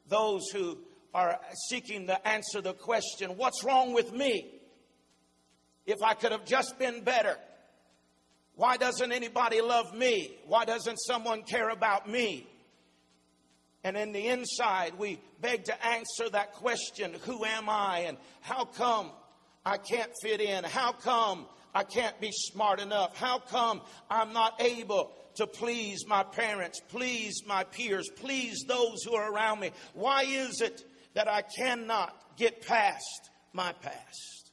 Those 0.08 0.48
who 0.48 0.78
are 1.14 1.38
seeking 1.68 2.06
to 2.06 2.26
answer 2.26 2.62
the 2.62 2.72
question, 2.72 3.36
What's 3.36 3.62
wrong 3.62 3.92
with 3.92 4.12
me? 4.12 4.50
If 5.84 6.02
I 6.02 6.14
could 6.14 6.32
have 6.32 6.46
just 6.46 6.78
been 6.78 7.04
better. 7.04 7.36
Why 8.54 8.76
doesn't 8.76 9.12
anybody 9.12 9.60
love 9.60 9.94
me? 9.94 10.36
Why 10.46 10.64
doesn't 10.64 10.96
someone 10.96 11.42
care 11.42 11.68
about 11.68 12.08
me? 12.08 12.46
And 13.84 13.96
in 13.96 14.12
the 14.12 14.28
inside, 14.28 14.94
we 14.98 15.20
beg 15.40 15.64
to 15.64 15.86
answer 15.86 16.28
that 16.30 16.52
question 16.52 17.14
Who 17.24 17.44
am 17.44 17.68
I? 17.68 18.04
And 18.06 18.16
how 18.40 18.64
come 18.64 19.10
I 19.64 19.78
can't 19.78 20.12
fit 20.22 20.40
in? 20.40 20.64
How 20.64 20.92
come 20.92 21.46
I 21.74 21.84
can't 21.84 22.20
be 22.20 22.30
smart 22.32 22.80
enough? 22.80 23.16
How 23.16 23.38
come 23.38 23.80
I'm 24.10 24.32
not 24.32 24.60
able 24.60 25.12
to 25.36 25.46
please 25.46 26.04
my 26.06 26.22
parents, 26.22 26.80
please 26.88 27.42
my 27.46 27.64
peers, 27.64 28.08
please 28.16 28.64
those 28.68 29.02
who 29.02 29.14
are 29.14 29.32
around 29.32 29.60
me? 29.60 29.70
Why 29.94 30.24
is 30.24 30.60
it 30.60 30.84
that 31.14 31.28
I 31.28 31.42
cannot 31.42 32.14
get 32.36 32.66
past 32.66 33.30
my 33.52 33.72
past? 33.72 34.52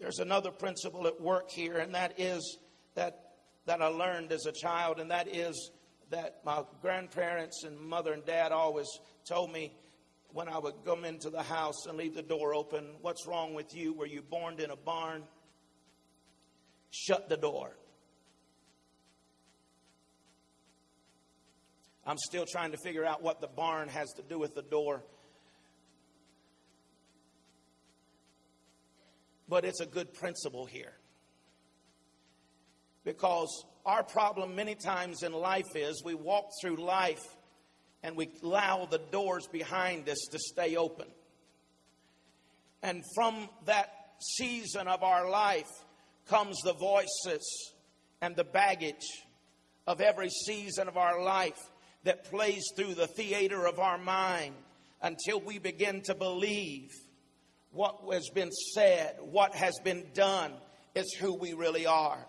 There's 0.00 0.20
another 0.20 0.50
principle 0.50 1.06
at 1.06 1.20
work 1.20 1.50
here, 1.50 1.78
and 1.78 1.94
that 1.94 2.18
is 2.18 2.58
that, 2.94 3.32
that 3.66 3.82
I 3.82 3.86
learned 3.88 4.32
as 4.32 4.46
a 4.46 4.52
child, 4.52 5.00
and 5.00 5.10
that 5.10 5.28
is 5.28 5.70
that 6.10 6.40
my 6.44 6.62
grandparents 6.80 7.64
and 7.64 7.78
mother 7.78 8.12
and 8.12 8.24
dad 8.24 8.52
always 8.52 8.86
told 9.26 9.52
me 9.52 9.72
when 10.32 10.48
I 10.48 10.58
would 10.58 10.74
come 10.84 11.04
into 11.04 11.30
the 11.30 11.42
house 11.42 11.86
and 11.86 11.96
leave 11.96 12.14
the 12.14 12.22
door 12.22 12.54
open, 12.54 12.84
What's 13.00 13.26
wrong 13.26 13.54
with 13.54 13.74
you? 13.74 13.92
Were 13.92 14.06
you 14.06 14.22
born 14.22 14.60
in 14.60 14.70
a 14.70 14.76
barn? 14.76 15.22
Shut 16.90 17.28
the 17.28 17.36
door. 17.36 17.72
I'm 22.06 22.16
still 22.18 22.46
trying 22.50 22.72
to 22.72 22.78
figure 22.78 23.04
out 23.04 23.22
what 23.22 23.42
the 23.42 23.48
barn 23.48 23.88
has 23.88 24.10
to 24.14 24.22
do 24.22 24.38
with 24.38 24.54
the 24.54 24.62
door. 24.62 25.02
But 29.46 29.66
it's 29.66 29.80
a 29.80 29.86
good 29.86 30.14
principle 30.14 30.64
here. 30.64 30.92
Because 33.04 33.64
our 33.88 34.02
problem 34.02 34.54
many 34.54 34.74
times 34.74 35.22
in 35.22 35.32
life 35.32 35.74
is 35.74 36.02
we 36.04 36.14
walk 36.14 36.50
through 36.60 36.76
life 36.76 37.24
and 38.02 38.14
we 38.14 38.28
allow 38.42 38.84
the 38.84 39.00
doors 39.10 39.46
behind 39.46 40.06
us 40.10 40.28
to 40.30 40.38
stay 40.38 40.76
open. 40.76 41.06
And 42.82 43.02
from 43.14 43.48
that 43.64 43.90
season 44.20 44.88
of 44.88 45.02
our 45.02 45.30
life 45.30 45.70
comes 46.28 46.60
the 46.62 46.74
voices 46.74 47.72
and 48.20 48.36
the 48.36 48.44
baggage 48.44 49.06
of 49.86 50.02
every 50.02 50.28
season 50.28 50.86
of 50.86 50.98
our 50.98 51.22
life 51.22 51.58
that 52.04 52.30
plays 52.30 52.64
through 52.76 52.92
the 52.94 53.06
theater 53.06 53.66
of 53.66 53.78
our 53.78 53.96
mind 53.96 54.54
until 55.00 55.40
we 55.40 55.58
begin 55.58 56.02
to 56.02 56.14
believe 56.14 56.90
what 57.72 58.00
has 58.12 58.28
been 58.34 58.52
said, 58.74 59.16
what 59.22 59.54
has 59.54 59.78
been 59.82 60.04
done 60.12 60.52
is 60.94 61.10
who 61.14 61.32
we 61.32 61.54
really 61.54 61.86
are. 61.86 62.26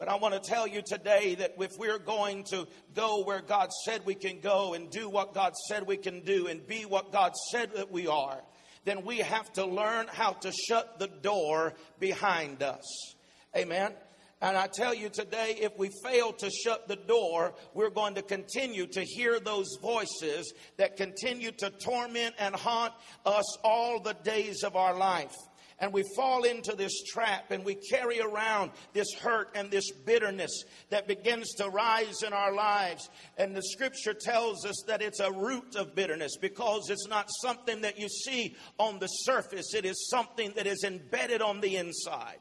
But 0.00 0.08
I 0.08 0.16
want 0.16 0.32
to 0.32 0.40
tell 0.40 0.66
you 0.66 0.80
today 0.80 1.34
that 1.36 1.56
if 1.60 1.72
we're 1.78 1.98
going 1.98 2.44
to 2.44 2.66
go 2.94 3.22
where 3.22 3.42
God 3.42 3.68
said 3.84 4.06
we 4.06 4.14
can 4.14 4.40
go 4.40 4.72
and 4.72 4.90
do 4.90 5.10
what 5.10 5.34
God 5.34 5.52
said 5.68 5.86
we 5.86 5.98
can 5.98 6.20
do 6.20 6.46
and 6.46 6.66
be 6.66 6.86
what 6.86 7.12
God 7.12 7.36
said 7.52 7.74
that 7.74 7.92
we 7.92 8.06
are, 8.06 8.40
then 8.86 9.04
we 9.04 9.18
have 9.18 9.52
to 9.52 9.66
learn 9.66 10.06
how 10.10 10.32
to 10.32 10.52
shut 10.52 10.98
the 10.98 11.06
door 11.06 11.74
behind 11.98 12.62
us. 12.62 13.14
Amen. 13.54 13.92
And 14.40 14.56
I 14.56 14.68
tell 14.68 14.94
you 14.94 15.10
today, 15.10 15.58
if 15.60 15.76
we 15.76 15.90
fail 16.02 16.32
to 16.32 16.48
shut 16.48 16.88
the 16.88 16.96
door, 16.96 17.52
we're 17.74 17.90
going 17.90 18.14
to 18.14 18.22
continue 18.22 18.86
to 18.86 19.02
hear 19.02 19.38
those 19.38 19.76
voices 19.82 20.54
that 20.78 20.96
continue 20.96 21.50
to 21.58 21.68
torment 21.68 22.36
and 22.38 22.54
haunt 22.54 22.94
us 23.26 23.58
all 23.62 24.00
the 24.00 24.14
days 24.14 24.62
of 24.62 24.76
our 24.76 24.96
life 24.96 25.36
and 25.80 25.92
we 25.92 26.04
fall 26.14 26.44
into 26.44 26.76
this 26.76 27.02
trap 27.02 27.50
and 27.50 27.64
we 27.64 27.74
carry 27.74 28.20
around 28.20 28.70
this 28.92 29.12
hurt 29.14 29.50
and 29.54 29.70
this 29.70 29.90
bitterness 29.90 30.64
that 30.90 31.08
begins 31.08 31.54
to 31.54 31.68
rise 31.70 32.22
in 32.22 32.32
our 32.32 32.54
lives. 32.54 33.08
And 33.38 33.56
the 33.56 33.62
scripture 33.62 34.14
tells 34.14 34.66
us 34.66 34.84
that 34.86 35.00
it's 35.00 35.20
a 35.20 35.32
root 35.32 35.76
of 35.76 35.94
bitterness 35.94 36.36
because 36.36 36.90
it's 36.90 37.08
not 37.08 37.28
something 37.42 37.80
that 37.80 37.98
you 37.98 38.08
see 38.08 38.56
on 38.78 38.98
the 38.98 39.06
surface, 39.06 39.74
it 39.74 39.84
is 39.84 40.08
something 40.10 40.52
that 40.56 40.66
is 40.66 40.84
embedded 40.84 41.40
on 41.40 41.60
the 41.60 41.76
inside. 41.76 42.38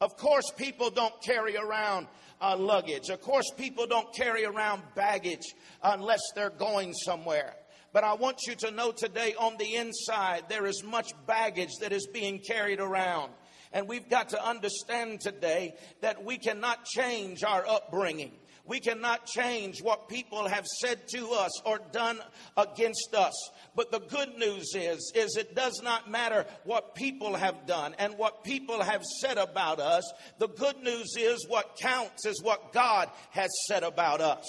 Of 0.00 0.16
course, 0.16 0.50
people 0.56 0.90
don't 0.90 1.14
carry 1.22 1.56
around 1.56 2.08
uh, 2.40 2.56
luggage. 2.56 3.08
Of 3.08 3.22
course, 3.22 3.46
people 3.56 3.86
don't 3.86 4.12
carry 4.14 4.44
around 4.44 4.82
baggage 4.94 5.54
unless 5.82 6.20
they're 6.34 6.50
going 6.50 6.92
somewhere. 6.92 7.54
But 7.96 8.04
I 8.04 8.12
want 8.12 8.42
you 8.46 8.54
to 8.56 8.70
know 8.70 8.92
today 8.92 9.34
on 9.38 9.56
the 9.56 9.76
inside, 9.76 10.50
there 10.50 10.66
is 10.66 10.84
much 10.84 11.14
baggage 11.26 11.70
that 11.80 11.94
is 11.94 12.06
being 12.06 12.40
carried 12.40 12.78
around. 12.78 13.32
And 13.72 13.88
we've 13.88 14.06
got 14.10 14.28
to 14.28 14.46
understand 14.46 15.22
today 15.22 15.76
that 16.02 16.22
we 16.22 16.36
cannot 16.36 16.84
change 16.84 17.42
our 17.42 17.66
upbringing. 17.66 18.32
We 18.66 18.80
cannot 18.80 19.26
change 19.26 19.80
what 19.82 20.08
people 20.08 20.48
have 20.48 20.66
said 20.66 21.06
to 21.08 21.30
us 21.30 21.60
or 21.64 21.80
done 21.92 22.18
against 22.56 23.14
us. 23.14 23.34
But 23.74 23.92
the 23.92 24.00
good 24.00 24.36
news 24.36 24.72
is, 24.74 25.12
is 25.14 25.36
it 25.36 25.54
does 25.54 25.80
not 25.82 26.10
matter 26.10 26.46
what 26.64 26.94
people 26.94 27.34
have 27.34 27.66
done 27.66 27.94
and 27.98 28.18
what 28.18 28.42
people 28.42 28.82
have 28.82 29.04
said 29.20 29.38
about 29.38 29.78
us. 29.78 30.10
The 30.38 30.48
good 30.48 30.82
news 30.82 31.14
is 31.18 31.46
what 31.48 31.76
counts 31.80 32.26
is 32.26 32.42
what 32.42 32.72
God 32.72 33.10
has 33.30 33.50
said 33.68 33.82
about 33.82 34.20
us. 34.20 34.44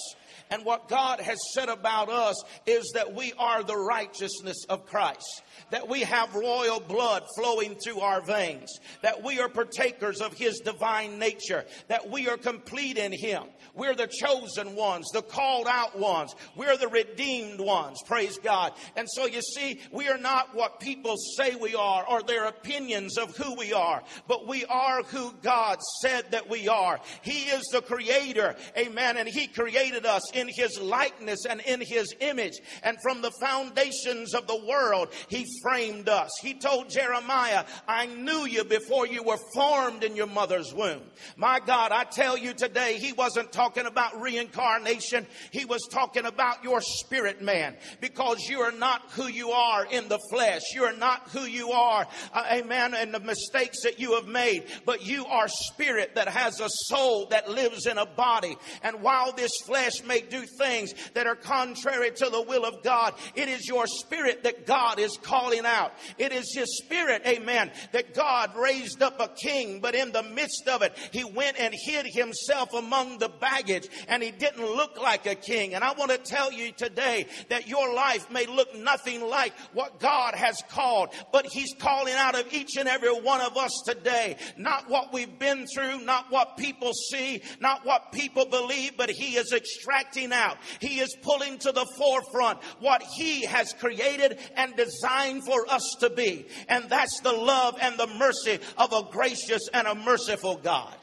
And 0.49 0.63
what 0.63 0.87
God 0.87 1.19
has 1.19 1.37
said 1.53 1.69
about 1.69 2.09
us 2.09 2.41
is 2.65 2.91
that 2.95 3.13
we 3.13 3.33
are 3.37 3.63
the 3.63 3.77
righteousness 3.77 4.65
of 4.69 4.85
Christ 4.85 5.43
that 5.69 5.87
we 5.87 6.01
have 6.01 6.33
royal 6.35 6.79
blood 6.79 7.23
flowing 7.35 7.75
through 7.75 7.99
our 7.99 8.21
veins, 8.21 8.79
that 9.01 9.23
we 9.23 9.39
are 9.39 9.49
partakers 9.49 10.21
of 10.21 10.33
His 10.33 10.59
divine 10.59 11.19
nature, 11.19 11.65
that 11.87 12.09
we 12.09 12.29
are 12.29 12.37
complete 12.37 12.97
in 12.97 13.11
Him. 13.11 13.43
We're 13.73 13.95
the 13.95 14.06
chosen 14.07 14.75
ones, 14.75 15.09
the 15.13 15.21
called 15.21 15.67
out 15.67 15.97
ones. 15.97 16.35
We're 16.55 16.77
the 16.77 16.87
redeemed 16.87 17.59
ones. 17.59 17.99
Praise 18.05 18.37
God. 18.37 18.73
And 18.95 19.07
so 19.09 19.25
you 19.25 19.41
see, 19.41 19.79
we 19.91 20.07
are 20.07 20.17
not 20.17 20.55
what 20.55 20.79
people 20.79 21.15
say 21.37 21.55
we 21.55 21.75
are 21.75 22.05
or 22.07 22.23
their 22.23 22.45
opinions 22.45 23.17
of 23.17 23.35
who 23.37 23.55
we 23.55 23.73
are, 23.73 24.03
but 24.27 24.47
we 24.47 24.65
are 24.65 25.03
who 25.03 25.33
God 25.41 25.79
said 26.01 26.31
that 26.31 26.49
we 26.49 26.67
are. 26.67 26.99
He 27.21 27.43
is 27.45 27.63
the 27.71 27.81
creator. 27.81 28.55
Amen. 28.77 29.17
And 29.17 29.27
He 29.27 29.47
created 29.47 30.05
us 30.05 30.31
in 30.33 30.47
His 30.47 30.79
likeness 30.79 31.45
and 31.45 31.61
in 31.61 31.81
His 31.81 32.13
image. 32.19 32.53
And 32.83 32.97
from 33.01 33.21
the 33.21 33.31
foundations 33.39 34.33
of 34.33 34.47
the 34.47 34.65
world, 34.65 35.09
He 35.27 35.45
framed 35.61 36.09
us. 36.09 36.29
He 36.41 36.53
told 36.53 36.89
Jeremiah, 36.89 37.65
I 37.87 38.05
knew 38.07 38.45
you 38.45 38.63
before 38.63 39.07
you 39.07 39.23
were 39.23 39.39
formed 39.53 40.03
in 40.03 40.15
your 40.15 40.27
mother's 40.27 40.73
womb. 40.73 41.01
My 41.35 41.59
God, 41.59 41.91
I 41.91 42.03
tell 42.03 42.37
you 42.37 42.53
today, 42.53 42.97
he 42.97 43.13
wasn't 43.13 43.51
talking 43.51 43.85
about 43.85 43.96
reincarnation. 44.19 45.25
He 45.51 45.65
was 45.65 45.87
talking 45.91 46.25
about 46.25 46.63
your 46.63 46.81
spirit 46.81 47.41
man 47.41 47.75
because 48.01 48.47
you 48.47 48.61
are 48.61 48.71
not 48.71 49.01
who 49.11 49.27
you 49.27 49.51
are 49.51 49.85
in 49.85 50.07
the 50.07 50.19
flesh. 50.31 50.61
You 50.73 50.83
are 50.83 50.95
not 50.95 51.29
who 51.29 51.41
you 51.41 51.71
are, 51.71 52.07
uh, 52.33 52.43
amen, 52.51 52.93
and 52.93 53.13
the 53.13 53.19
mistakes 53.19 53.83
that 53.83 53.99
you 53.99 54.15
have 54.15 54.27
made, 54.27 54.65
but 54.85 55.05
you 55.05 55.25
are 55.25 55.47
spirit 55.47 56.15
that 56.15 56.27
has 56.27 56.59
a 56.59 56.69
soul 56.69 57.27
that 57.27 57.49
lives 57.49 57.85
in 57.85 57.97
a 57.97 58.05
body. 58.05 58.57
And 58.83 59.01
while 59.01 59.31
this 59.31 59.51
flesh 59.65 60.03
may 60.03 60.21
do 60.21 60.43
things 60.57 60.93
that 61.13 61.27
are 61.27 61.35
contrary 61.35 62.11
to 62.11 62.29
the 62.29 62.41
will 62.41 62.65
of 62.65 62.83
God, 62.83 63.13
it 63.35 63.47
is 63.49 63.67
your 63.67 63.87
spirit 63.87 64.43
that 64.43 64.65
God 64.65 64.99
is 64.99 65.17
calling 65.21 65.65
out. 65.65 65.93
It 66.17 66.31
is 66.31 66.53
his 66.53 66.77
spirit, 66.77 67.21
amen, 67.25 67.71
that 67.91 68.13
God 68.13 68.55
raised 68.55 69.01
up 69.01 69.19
a 69.19 69.29
king, 69.29 69.79
but 69.79 69.95
in 69.95 70.11
the 70.11 70.23
midst 70.23 70.67
of 70.67 70.81
it, 70.81 70.93
he 71.11 71.23
went 71.23 71.59
and 71.59 71.73
hid 71.85 72.05
himself 72.07 72.73
among 72.73 73.17
the 73.17 73.29
baggage 73.29 73.86
and 74.07 74.21
he 74.21 74.31
didn't 74.31 74.65
look 74.65 75.01
like 75.01 75.25
a 75.25 75.35
king. 75.35 75.73
And 75.73 75.83
I 75.83 75.93
want 75.93 76.11
to 76.11 76.17
tell 76.17 76.51
you 76.51 76.71
today 76.71 77.27
that 77.49 77.67
your 77.67 77.93
life 77.93 78.29
may 78.31 78.45
look 78.45 78.75
nothing 78.75 79.21
like 79.21 79.53
what 79.73 79.99
God 79.99 80.35
has 80.35 80.61
called, 80.69 81.09
but 81.31 81.45
he's 81.45 81.73
calling 81.79 82.13
out 82.15 82.39
of 82.39 82.51
each 82.53 82.77
and 82.77 82.87
every 82.87 83.13
one 83.13 83.41
of 83.41 83.57
us 83.57 83.81
today, 83.85 84.37
not 84.57 84.89
what 84.89 85.13
we've 85.13 85.39
been 85.39 85.65
through, 85.67 86.01
not 86.01 86.31
what 86.31 86.57
people 86.57 86.91
see, 86.93 87.41
not 87.59 87.85
what 87.85 88.11
people 88.11 88.45
believe, 88.45 88.97
but 88.97 89.09
he 89.09 89.35
is 89.35 89.53
extracting 89.53 90.31
out. 90.31 90.57
He 90.79 90.99
is 90.99 91.15
pulling 91.21 91.57
to 91.59 91.71
the 91.71 91.85
forefront 91.97 92.61
what 92.79 93.01
he 93.01 93.45
has 93.45 93.73
created 93.73 94.39
and 94.55 94.75
designed 94.75 94.97
designed 94.97 95.43
for 95.45 95.69
us 95.71 95.95
to 95.99 96.09
be. 96.09 96.45
And 96.69 96.89
that's 96.89 97.19
the 97.21 97.31
love 97.31 97.77
and 97.81 97.97
the 97.97 98.07
mercy 98.07 98.59
of 98.77 98.93
a 98.93 99.03
gracious 99.11 99.67
and 99.73 99.87
a 99.87 99.95
merciful 99.95 100.57
God. 100.57 100.95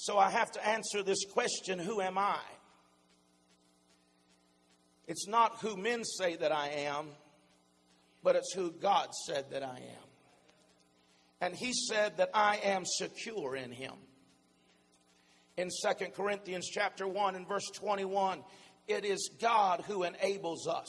So 0.00 0.16
I 0.16 0.30
have 0.30 0.50
to 0.52 0.66
answer 0.66 1.02
this 1.02 1.26
question 1.30 1.78
who 1.78 2.00
am 2.00 2.16
I? 2.16 2.38
It's 5.06 5.28
not 5.28 5.58
who 5.60 5.76
men 5.76 6.04
say 6.04 6.36
that 6.36 6.52
I 6.52 6.68
am, 6.68 7.08
but 8.22 8.34
it's 8.34 8.50
who 8.54 8.72
God 8.72 9.10
said 9.26 9.50
that 9.50 9.62
I 9.62 9.76
am. 9.76 10.08
And 11.42 11.54
He 11.54 11.74
said 11.74 12.16
that 12.16 12.30
I 12.32 12.60
am 12.64 12.84
secure 12.86 13.54
in 13.54 13.72
Him 13.72 13.92
in 15.58 15.68
Second 15.68 16.14
Corinthians 16.14 16.70
chapter 16.72 17.06
1 17.06 17.36
and 17.36 17.46
verse 17.46 17.68
21. 17.74 18.42
It 18.88 19.04
is 19.04 19.28
God 19.38 19.84
who 19.86 20.04
enables 20.04 20.66
us, 20.66 20.88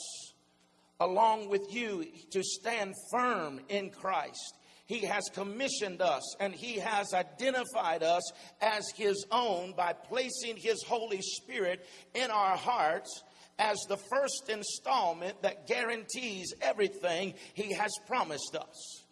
along 1.01 1.49
with 1.49 1.73
you, 1.73 2.05
to 2.31 2.41
stand 2.43 2.93
firm 3.11 3.59
in 3.67 3.89
Christ. 3.89 4.55
He 4.91 5.05
has 5.05 5.23
commissioned 5.33 6.01
us 6.01 6.35
and 6.41 6.53
He 6.53 6.77
has 6.79 7.13
identified 7.13 8.03
us 8.03 8.29
as 8.59 8.83
His 8.97 9.25
own 9.31 9.71
by 9.71 9.93
placing 9.93 10.57
His 10.57 10.83
Holy 10.83 11.21
Spirit 11.21 11.87
in 12.13 12.29
our 12.29 12.57
hearts 12.57 13.23
as 13.57 13.77
the 13.87 13.95
first 13.95 14.49
installment 14.49 15.43
that 15.43 15.65
guarantees 15.65 16.53
everything 16.61 17.35
He 17.53 17.71
has 17.71 17.89
promised 18.05 18.53
us. 18.53 19.03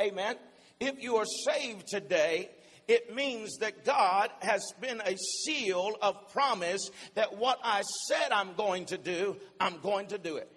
Amen. 0.00 0.36
If 0.80 1.02
you 1.02 1.16
are 1.16 1.26
saved 1.44 1.88
today, 1.88 2.48
it 2.86 3.14
means 3.14 3.58
that 3.58 3.84
God 3.84 4.30
has 4.40 4.62
been 4.80 5.02
a 5.04 5.14
seal 5.44 5.94
of 6.00 6.32
promise 6.32 6.88
that 7.16 7.36
what 7.36 7.58
I 7.62 7.82
said 8.08 8.32
I'm 8.32 8.54
going 8.54 8.86
to 8.86 8.96
do, 8.96 9.36
I'm 9.60 9.78
going 9.82 10.06
to 10.06 10.16
do 10.16 10.36
it. 10.36 10.50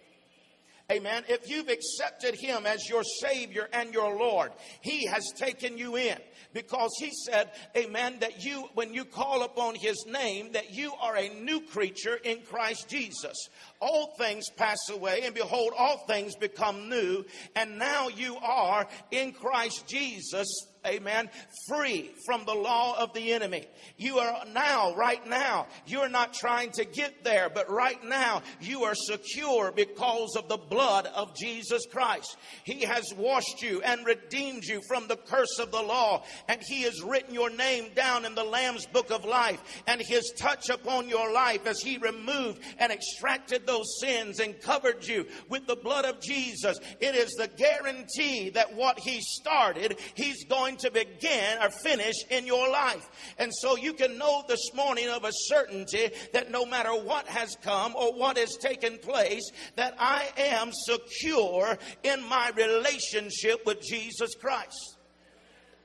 Amen. 0.92 1.24
If 1.30 1.50
you've 1.50 1.70
accepted 1.70 2.36
Him 2.36 2.66
as 2.66 2.90
your 2.90 3.04
Savior 3.04 3.70
and 3.72 3.94
your 3.94 4.18
Lord, 4.18 4.52
He 4.82 5.06
has 5.06 5.32
taken 5.38 5.78
you 5.78 5.96
in 5.96 6.18
because 6.54 6.92
He 7.00 7.12
said, 7.26 7.52
Amen, 7.78 8.18
that 8.20 8.44
you, 8.44 8.68
when 8.74 8.94
you 8.94 9.06
call 9.06 9.44
upon 9.44 9.76
His 9.76 10.06
name, 10.06 10.52
that 10.52 10.74
you 10.74 10.92
are 11.02 11.16
a 11.16 11.30
new 11.30 11.62
creature 11.62 12.16
in 12.16 12.42
Christ 12.42 12.90
Jesus. 12.90 13.48
All 13.80 14.14
things 14.18 14.50
pass 14.58 14.90
away, 14.90 15.22
and 15.24 15.34
behold, 15.34 15.72
all 15.78 15.98
things 16.08 16.36
become 16.36 16.90
new, 16.90 17.24
and 17.56 17.80
now 17.80 18.10
you 18.10 18.36
are 18.38 18.86
in 19.12 19.32
Christ 19.32 19.88
Jesus 19.88 20.68
amen, 20.86 21.30
free 21.68 22.12
from 22.26 22.46
the 22.46 22.54
law 22.54 22.98
of 22.98 23.14
the 23.14 23.34
enemy. 23.34 23.66
You 23.98 24.20
are 24.20 24.46
now, 24.54 24.96
right 24.96 25.26
now, 25.28 25.68
you're 25.86 26.10
not 26.10 26.34
trying 26.34 26.72
to 26.72 26.86
get 26.86 27.24
there, 27.24 27.50
but 27.50 27.70
right 27.70 28.04
now 28.04 28.42
you 28.60 28.84
are 28.84 28.96
secure 28.96 29.72
because 29.72 30.36
of 30.36 30.48
the 30.48 30.58
blood 30.58 31.08
of 31.08 31.36
Jesus 31.36 31.86
Christ. 31.86 32.38
He 32.64 32.82
has 32.86 33.14
washed 33.16 33.62
you 33.62 33.82
and 33.82 34.06
redeemed 34.06 34.64
you 34.64 34.82
from 34.88 35.08
the 35.08 35.18
curse 35.18 35.60
of 35.60 35.72
the 35.72 35.82
law, 35.82 36.24
and 36.48 36.62
He 36.68 36.84
has 36.84 37.02
written 37.04 37.34
your 37.34 37.50
name 37.50 37.94
down 37.96 38.26
in 38.26 38.36
the 38.36 38.44
Lamb's 38.44 38.86
book 38.88 39.12
of 39.12 39.26
life, 39.26 39.62
and 39.88 40.02
His 40.02 40.34
touch 40.38 40.70
upon 40.70 41.08
your 41.08 41.32
life 41.32 41.66
as 41.68 41.80
He 41.80 41.98
removed 41.98 42.62
and 42.80 42.92
extracted 42.92 43.68
those 43.68 44.00
sins 44.00 44.40
and 44.40 44.60
covered 44.62 45.06
you 45.08 45.28
with 45.50 45.68
the 45.68 45.76
blood 45.76 46.06
of 46.06 46.22
Jesus. 46.22 46.80
It 47.00 47.16
is 47.16 47.32
the 47.32 47.50
guarantee 47.50 48.50
that 48.52 48.76
what 48.76 49.00
He 49.00 49.22
started, 49.22 50.00
He's 50.16 50.44
going 50.46 50.71
going 50.72 50.78
to 50.78 50.92
begin 50.92 51.58
or 51.62 51.70
finish 51.70 52.16
in 52.30 52.46
your 52.46 52.70
life. 52.70 53.10
And 53.38 53.52
so 53.54 53.76
you 53.76 53.94
can 53.94 54.18
know 54.18 54.44
this 54.48 54.74
morning 54.74 55.10
of 55.10 55.24
a 55.24 55.32
certainty 55.32 56.12
that 56.34 56.52
no 56.52 56.66
matter 56.66 56.92
what 56.92 57.28
has 57.28 57.58
come 57.62 57.96
or 57.96 58.14
what 58.14 58.38
has 58.38 58.56
taken 58.58 58.98
place, 58.98 59.50
that 59.76 59.96
I 60.00 60.30
am 60.38 60.72
secure 60.72 61.78
in 62.04 62.24
my 62.28 62.52
relationship 62.56 63.66
with 63.66 63.82
Jesus 63.82 64.36
Christ. 64.36 64.98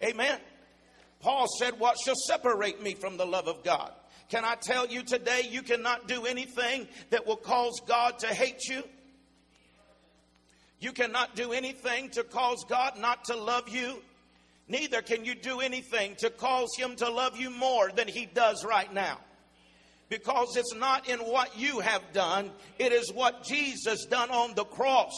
Amen. 0.02 0.38
Paul 1.20 1.46
said, 1.58 1.78
What 1.78 1.96
shall 1.98 2.14
separate 2.14 2.82
me 2.82 2.94
from 2.94 3.16
the 3.16 3.26
love 3.26 3.48
of 3.48 3.64
God? 3.64 3.92
Can 4.28 4.44
I 4.44 4.56
tell 4.56 4.86
you 4.86 5.02
today, 5.02 5.42
you 5.48 5.62
cannot 5.62 6.08
do 6.08 6.26
anything 6.26 6.88
that 7.10 7.26
will 7.26 7.36
cause 7.36 7.80
God 7.86 8.18
to 8.20 8.26
hate 8.26 8.68
you? 8.68 8.82
You 10.78 10.92
cannot 10.92 11.34
do 11.36 11.52
anything 11.52 12.10
to 12.10 12.22
cause 12.22 12.64
God 12.68 12.98
not 12.98 13.24
to 13.24 13.36
love 13.36 13.68
you. 13.68 14.02
Neither 14.68 15.00
can 15.02 15.24
you 15.24 15.34
do 15.34 15.60
anything 15.60 16.16
to 16.16 16.30
cause 16.30 16.70
him 16.76 16.96
to 16.96 17.08
love 17.08 17.36
you 17.36 17.50
more 17.50 17.90
than 17.90 18.08
he 18.08 18.26
does 18.26 18.64
right 18.64 18.92
now. 18.92 19.18
Because 20.08 20.56
it's 20.56 20.74
not 20.74 21.08
in 21.08 21.18
what 21.18 21.58
you 21.58 21.80
have 21.80 22.02
done, 22.12 22.50
it 22.78 22.92
is 22.92 23.12
what 23.12 23.44
Jesus 23.44 24.06
done 24.06 24.30
on 24.30 24.54
the 24.54 24.64
cross. 24.64 25.14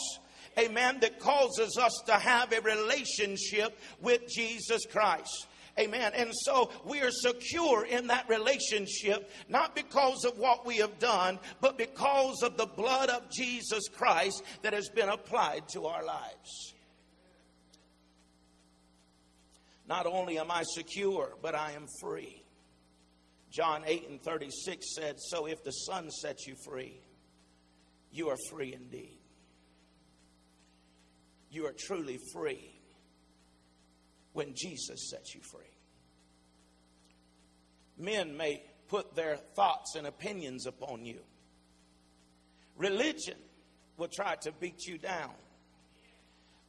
Amen. 0.57 0.99
That 1.01 1.19
causes 1.19 1.77
us 1.77 2.01
to 2.07 2.13
have 2.13 2.51
a 2.51 2.61
relationship 2.61 3.77
with 4.01 4.27
Jesus 4.27 4.85
Christ. 4.85 5.47
Amen. 5.79 6.11
And 6.13 6.31
so 6.33 6.71
we 6.85 6.99
are 7.01 7.11
secure 7.11 7.85
in 7.85 8.07
that 8.07 8.27
relationship, 8.27 9.31
not 9.47 9.75
because 9.75 10.25
of 10.25 10.37
what 10.37 10.65
we 10.65 10.77
have 10.77 10.99
done, 10.99 11.39
but 11.61 11.77
because 11.77 12.41
of 12.43 12.57
the 12.57 12.65
blood 12.65 13.09
of 13.09 13.29
Jesus 13.29 13.87
Christ 13.87 14.43
that 14.61 14.73
has 14.73 14.89
been 14.89 15.09
applied 15.09 15.69
to 15.69 15.85
our 15.85 16.03
lives. 16.03 16.73
Not 19.89 20.05
only 20.05 20.37
am 20.37 20.51
I 20.51 20.61
secure, 20.63 21.33
but 21.41 21.55
I 21.55 21.71
am 21.71 21.87
free. 21.99 22.43
John 23.51 23.81
8 23.87 24.07
and 24.07 24.21
36 24.21 24.95
said, 24.95 25.15
So 25.17 25.47
if 25.47 25.63
the 25.63 25.71
Son 25.71 26.11
sets 26.11 26.45
you 26.45 26.53
free, 26.63 27.01
you 28.11 28.29
are 28.29 28.37
free 28.51 28.71
indeed. 28.71 29.17
You 31.49 31.65
are 31.65 31.73
truly 31.75 32.19
free 32.31 32.71
when 34.33 34.53
Jesus 34.55 35.09
sets 35.09 35.33
you 35.33 35.41
free. 35.41 35.63
Men 37.97 38.37
may 38.37 38.61
put 38.89 39.15
their 39.15 39.37
thoughts 39.55 39.95
and 39.95 40.05
opinions 40.05 40.67
upon 40.67 41.03
you. 41.03 41.19
Religion 42.77 43.37
will 43.97 44.07
try 44.07 44.35
to 44.43 44.51
beat 44.51 44.85
you 44.85 44.99
down. 44.99 45.33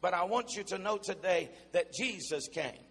But 0.01 0.15
I 0.15 0.23
want 0.23 0.55
you 0.55 0.63
to 0.63 0.79
know 0.79 0.97
today 0.97 1.51
that 1.73 1.93
Jesus 1.93 2.47
came 2.51 2.81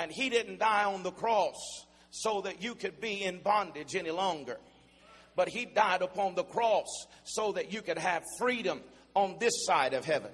and 0.00 0.10
he 0.10 0.30
didn't 0.30 0.58
die 0.58 0.84
on 0.84 1.02
the 1.02 1.10
cross 1.10 1.84
so 2.10 2.40
that 2.40 2.62
you 2.62 2.74
could 2.74 3.00
be 3.02 3.22
in 3.22 3.38
bondage 3.40 3.94
any 3.94 4.10
longer. 4.10 4.56
But 5.36 5.50
he 5.50 5.66
died 5.66 6.00
upon 6.00 6.34
the 6.34 6.42
cross 6.42 6.88
so 7.24 7.52
that 7.52 7.70
you 7.70 7.82
could 7.82 7.98
have 7.98 8.22
freedom 8.38 8.80
on 9.14 9.36
this 9.38 9.66
side 9.66 9.92
of 9.92 10.06
heaven. 10.06 10.30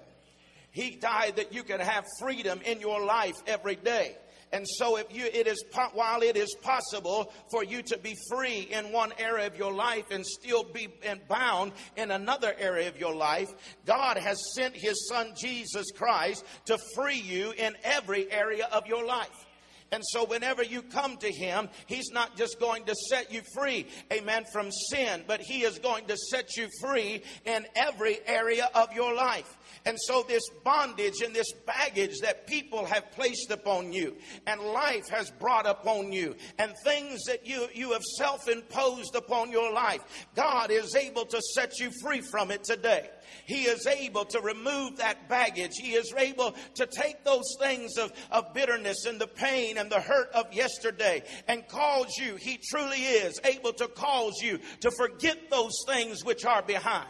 He 0.71 0.91
died 0.91 1.37
that 1.37 1.53
you 1.53 1.65
could 1.65 1.81
have 1.81 2.05
freedom 2.21 2.61
in 2.65 2.81
your 2.81 3.05
life 3.05 3.35
every 3.49 3.75
day. 3.75 4.17
And 4.53 4.65
so 4.69 4.99
if 4.99 5.13
you 5.13 5.25
it 5.25 5.49
is 5.49 5.65
while 5.95 6.23
it 6.23 6.37
is 6.37 6.55
possible 6.63 7.33
for 7.51 7.65
you 7.65 7.83
to 7.83 7.99
be 7.99 8.15
free 8.31 8.69
in 8.71 8.93
one 8.93 9.13
area 9.19 9.49
of 9.49 9.59
your 9.59 9.73
life 9.73 10.05
and 10.13 10.25
still 10.25 10.63
be 10.63 10.89
bound 11.29 11.73
in 11.97 12.13
another 12.13 12.55
area 12.57 12.89
of 12.89 13.01
your 13.01 13.15
life, 13.15 13.49
God 13.85 14.17
has 14.17 14.55
sent 14.55 14.77
his 14.77 15.09
son 15.09 15.33
Jesus 15.37 15.91
Christ 15.91 16.45
to 16.67 16.79
free 16.95 17.19
you 17.19 17.53
in 17.59 17.75
every 17.83 18.31
area 18.31 18.69
of 18.71 18.87
your 18.87 19.05
life. 19.05 19.47
And 19.93 20.03
so 20.05 20.25
whenever 20.25 20.63
you 20.63 20.83
come 20.83 21.17
to 21.19 21.31
Him, 21.31 21.69
He's 21.87 22.11
not 22.13 22.37
just 22.37 22.59
going 22.59 22.85
to 22.85 22.95
set 23.09 23.33
you 23.33 23.43
free, 23.55 23.87
amen, 24.13 24.45
from 24.53 24.71
sin, 24.91 25.23
but 25.27 25.41
He 25.41 25.63
is 25.63 25.79
going 25.79 26.07
to 26.07 26.17
set 26.17 26.57
you 26.57 26.69
free 26.81 27.23
in 27.45 27.67
every 27.77 28.19
area 28.27 28.69
of 28.75 28.93
your 28.93 29.15
life. 29.15 29.57
And 29.85 29.97
so, 30.01 30.25
this 30.27 30.43
bondage 30.65 31.21
and 31.25 31.35
this 31.35 31.53
baggage 31.67 32.19
that 32.23 32.47
people 32.47 32.85
have 32.87 33.13
placed 33.13 33.51
upon 33.51 33.93
you, 33.93 34.17
and 34.47 34.61
life 34.61 35.09
has 35.11 35.31
brought 35.31 35.67
upon 35.67 36.13
you, 36.13 36.35
and 36.59 36.75
things 36.85 37.25
that 37.25 37.47
you, 37.47 37.69
you 37.75 37.93
have 37.93 38.03
self 38.17 38.49
imposed 38.49 39.15
upon 39.15 39.51
your 39.51 39.73
life, 39.73 40.01
God 40.35 40.71
is 40.71 40.95
able 40.97 41.25
to 41.27 41.41
set 41.55 41.79
you 41.79 41.91
free 42.03 42.21
from 42.21 42.51
it 42.51 42.65
today. 42.65 43.09
He 43.45 43.65
is 43.65 43.87
able 43.87 44.25
to 44.27 44.41
remove 44.41 44.97
that 44.97 45.29
baggage. 45.29 45.73
He 45.77 45.93
is 45.93 46.13
able 46.17 46.55
to 46.75 46.87
take 46.87 47.25
those 47.25 47.57
things 47.61 47.97
of, 47.97 48.13
of 48.31 48.53
bitterness 48.55 49.05
and 49.07 49.21
the 49.21 49.27
pain 49.27 49.79
and 49.79 49.91
the 49.91 50.01
hurt 50.01 50.31
of 50.33 50.53
yesterday 50.53 51.23
and 51.49 51.67
cause 51.69 52.17
you, 52.19 52.37
He 52.37 52.59
truly 52.71 53.03
is 53.03 53.41
able 53.45 53.73
to 53.75 53.89
cause 53.89 54.41
you 54.43 54.59
to 54.81 54.91
forget 54.91 55.51
those 55.51 55.85
things 55.87 56.25
which 56.25 56.45
are 56.45 56.63
behind 56.63 57.09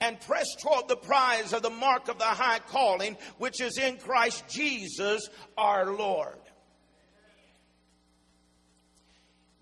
and 0.00 0.20
press 0.20 0.46
toward 0.60 0.88
the 0.88 0.96
prize 0.96 1.52
of 1.52 1.62
the 1.62 1.70
mark 1.70 2.08
of 2.08 2.18
the 2.18 2.24
high 2.24 2.60
calling 2.60 3.16
which 3.38 3.60
is 3.60 3.78
in 3.78 3.96
Christ 3.96 4.44
Jesus 4.48 5.28
our 5.56 5.92
Lord. 5.92 6.38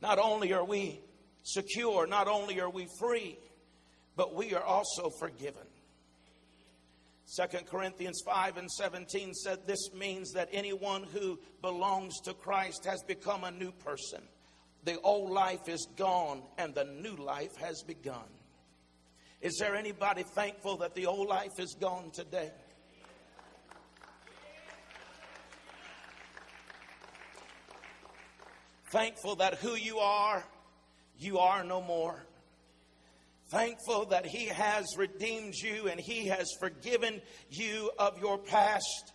Not 0.03 0.19
only 0.19 0.53
are 0.53 0.65
we 0.65 1.01
secure, 1.43 2.07
not 2.07 2.29
only 2.29 2.61
are 2.61 2.71
we 2.71 2.87
free, 2.99 3.39
but 4.15 4.35
we 4.35 4.55
are 4.55 4.63
also 4.63 5.11
forgiven. 5.19 5.67
2 7.35 7.59
Corinthians 7.65 8.23
5 8.25 8.57
and 8.57 8.71
17 8.71 9.35
said 9.35 9.67
this 9.67 9.93
means 9.93 10.33
that 10.33 10.49
anyone 10.53 11.03
who 11.03 11.39
belongs 11.61 12.21
to 12.21 12.35
Christ 12.35 12.85
has 12.85 13.03
become 13.03 13.43
a 13.43 13.51
new 13.51 13.73
person. 13.73 14.21
The 14.85 15.01
old 15.01 15.33
life 15.33 15.69
is 15.69 15.89
gone 15.97 16.43
and 16.57 16.75
the 16.75 16.85
new 16.85 17.17
life 17.17 17.57
has 17.57 17.83
begun. 17.83 18.23
Is 19.47 19.59
there 19.59 19.77
anybody 19.77 20.25
thankful 20.25 20.79
that 20.79 20.97
the 20.97 21.07
old 21.07 21.29
life 21.29 21.61
is 21.61 21.77
gone 21.81 22.11
today? 22.11 22.51
Thankful 28.91 29.37
that 29.37 29.55
who 29.55 29.77
you 29.77 29.99
are, 29.99 30.45
you 31.17 31.39
are 31.39 31.63
no 31.63 31.81
more. 31.81 32.27
Thankful 33.53 34.07
that 34.07 34.27
He 34.27 34.47
has 34.47 34.85
redeemed 34.99 35.55
you 35.55 35.87
and 35.87 36.01
He 36.01 36.27
has 36.27 36.49
forgiven 36.59 37.23
you 37.49 37.93
of 38.01 38.19
your 38.19 38.39
past. 38.39 39.13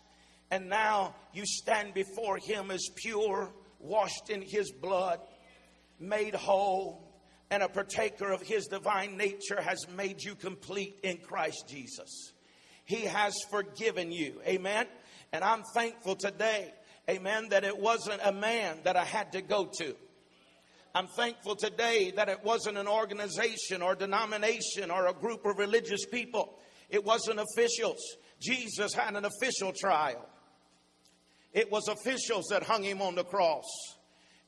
And 0.50 0.70
now 0.70 1.14
you 1.34 1.44
stand 1.46 1.94
before 1.94 2.38
Him 2.38 2.72
as 2.72 2.88
pure, 2.96 3.52
washed 3.80 4.30
in 4.30 4.42
His 4.42 4.72
blood, 4.72 5.20
made 6.00 6.36
whole, 6.36 7.01
and 7.52 7.62
a 7.62 7.68
partaker 7.68 8.32
of 8.32 8.42
His 8.42 8.66
divine 8.68 9.18
nature 9.18 9.62
has 9.62 9.86
made 9.96 10.24
you 10.24 10.36
complete 10.36 11.00
in 11.04 11.18
Christ 11.18 11.66
Jesus. 11.68 12.32
He 12.86 13.02
has 13.02 13.36
forgiven 13.52 14.12
you. 14.12 14.42
Amen. 14.48 14.88
And 15.34 15.44
I'm 15.44 15.64
thankful 15.76 16.16
today, 16.16 16.74
amen, 17.10 17.50
that 17.50 17.66
it 17.66 17.78
wasn't 17.78 18.22
a 18.24 18.32
man 18.32 18.78
that 18.86 18.96
I 18.96 19.04
had 19.04 19.34
to 19.34 19.42
go 19.42 19.70
to. 19.80 19.96
I'm 20.96 21.08
thankful 21.08 21.56
today 21.56 22.12
that 22.16 22.30
it 22.30 22.44
wasn't 22.44 22.78
an 22.78 22.88
organization 22.88 23.82
or 23.82 23.96
denomination 23.96 24.90
or 24.90 25.08
a 25.08 25.14
group 25.14 25.46
of 25.46 25.58
religious 25.58 26.06
people. 26.06 26.58
It 26.90 27.04
wasn't 27.04 27.40
officials. 27.40 28.00
Jesus 28.42 28.94
had 28.94 29.16
an 29.16 29.26
official 29.26 29.74
trial. 29.74 30.26
It 31.54 31.72
was 31.72 31.88
officials 31.88 32.48
that 32.50 32.64
hung 32.64 32.84
him 32.84 33.02
on 33.02 33.16
the 33.16 33.24
cross. 33.24 33.66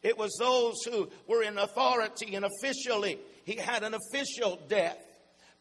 It 0.03 0.17
was 0.17 0.35
those 0.37 0.83
who 0.83 1.09
were 1.27 1.43
in 1.43 1.57
authority 1.57 2.35
and 2.35 2.45
officially, 2.45 3.19
he 3.45 3.55
had 3.55 3.83
an 3.83 3.93
official 3.93 4.59
death. 4.67 4.97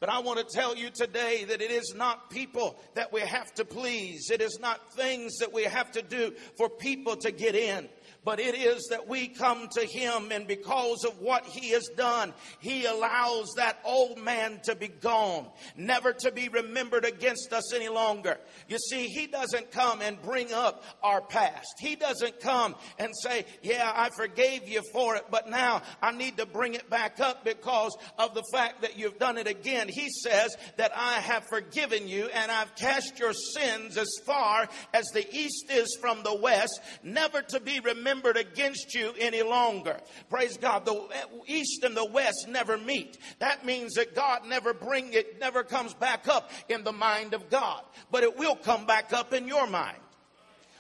But 0.00 0.08
I 0.08 0.18
want 0.18 0.40
to 0.40 0.58
tell 0.58 0.74
you 0.74 0.90
today 0.90 1.44
that 1.44 1.62
it 1.62 1.70
is 1.70 1.94
not 1.96 2.28
people 2.28 2.76
that 2.94 3.12
we 3.12 3.20
have 3.20 3.54
to 3.54 3.64
please. 3.64 4.30
It 4.32 4.42
is 4.42 4.58
not 4.60 4.92
things 4.94 5.36
that 5.38 5.52
we 5.52 5.62
have 5.62 5.92
to 5.92 6.02
do 6.02 6.34
for 6.56 6.68
people 6.68 7.14
to 7.18 7.30
get 7.30 7.54
in 7.54 7.88
but 8.24 8.38
it 8.38 8.54
is 8.54 8.86
that 8.90 9.08
we 9.08 9.26
come 9.26 9.68
to 9.72 9.84
him 9.84 10.30
and 10.30 10.46
because 10.46 11.04
of 11.04 11.18
what 11.18 11.44
he 11.44 11.70
has 11.70 11.88
done, 11.96 12.32
he 12.60 12.84
allows 12.84 13.52
that 13.56 13.80
old 13.84 14.18
man 14.18 14.60
to 14.64 14.76
be 14.76 14.88
gone, 14.88 15.46
never 15.76 16.12
to 16.12 16.30
be 16.30 16.48
remembered 16.48 17.04
against 17.04 17.52
us 17.52 17.74
any 17.74 17.88
longer. 17.88 18.38
You 18.68 18.78
see, 18.78 19.08
he 19.08 19.26
doesn't 19.26 19.72
come 19.72 20.02
and 20.02 20.22
bring 20.22 20.52
up 20.52 20.84
our 21.02 21.20
past. 21.20 21.74
He 21.80 21.96
doesn't 21.96 22.40
come 22.40 22.76
and 22.98 23.12
say, 23.22 23.44
yeah, 23.62 23.92
I 23.94 24.10
forgave 24.10 24.68
you 24.68 24.82
for 24.92 25.16
it, 25.16 25.24
but 25.30 25.50
now 25.50 25.82
I 26.00 26.12
need 26.12 26.36
to 26.36 26.46
bring 26.46 26.74
it 26.74 26.88
back 26.88 27.18
up 27.18 27.44
because 27.44 27.96
of 28.18 28.34
the 28.34 28.44
fact 28.52 28.82
that 28.82 28.96
you've 28.96 29.18
done 29.18 29.36
it 29.36 29.48
again. 29.48 29.88
He 29.88 30.08
says 30.10 30.56
that 30.76 30.92
I 30.94 31.14
have 31.14 31.44
forgiven 31.48 32.06
you 32.06 32.26
and 32.26 32.52
I've 32.52 32.74
cast 32.76 33.18
your 33.18 33.32
sins 33.32 33.96
as 33.96 34.10
far 34.24 34.68
as 34.94 35.06
the 35.12 35.26
east 35.34 35.70
is 35.70 35.98
from 36.00 36.22
the 36.22 36.34
west, 36.34 36.80
never 37.02 37.42
to 37.42 37.58
be 37.58 37.80
remembered 37.80 38.11
remembered 38.12 38.36
against 38.36 38.94
you 38.94 39.12
any 39.18 39.42
longer. 39.42 39.96
Praise 40.28 40.58
God. 40.58 40.84
The 40.84 41.08
east 41.46 41.82
and 41.82 41.96
the 41.96 42.04
west 42.04 42.46
never 42.48 42.76
meet. 42.76 43.16
That 43.38 43.64
means 43.64 43.94
that 43.94 44.14
God 44.14 44.46
never 44.46 44.74
bring 44.74 45.14
it, 45.14 45.40
never 45.40 45.62
comes 45.62 45.94
back 45.94 46.28
up 46.28 46.50
in 46.68 46.84
the 46.84 46.92
mind 46.92 47.32
of 47.32 47.48
God, 47.48 47.82
but 48.10 48.22
it 48.22 48.36
will 48.36 48.56
come 48.56 48.86
back 48.86 49.12
up 49.12 49.32
in 49.32 49.48
your 49.48 49.66
mind. 49.66 49.96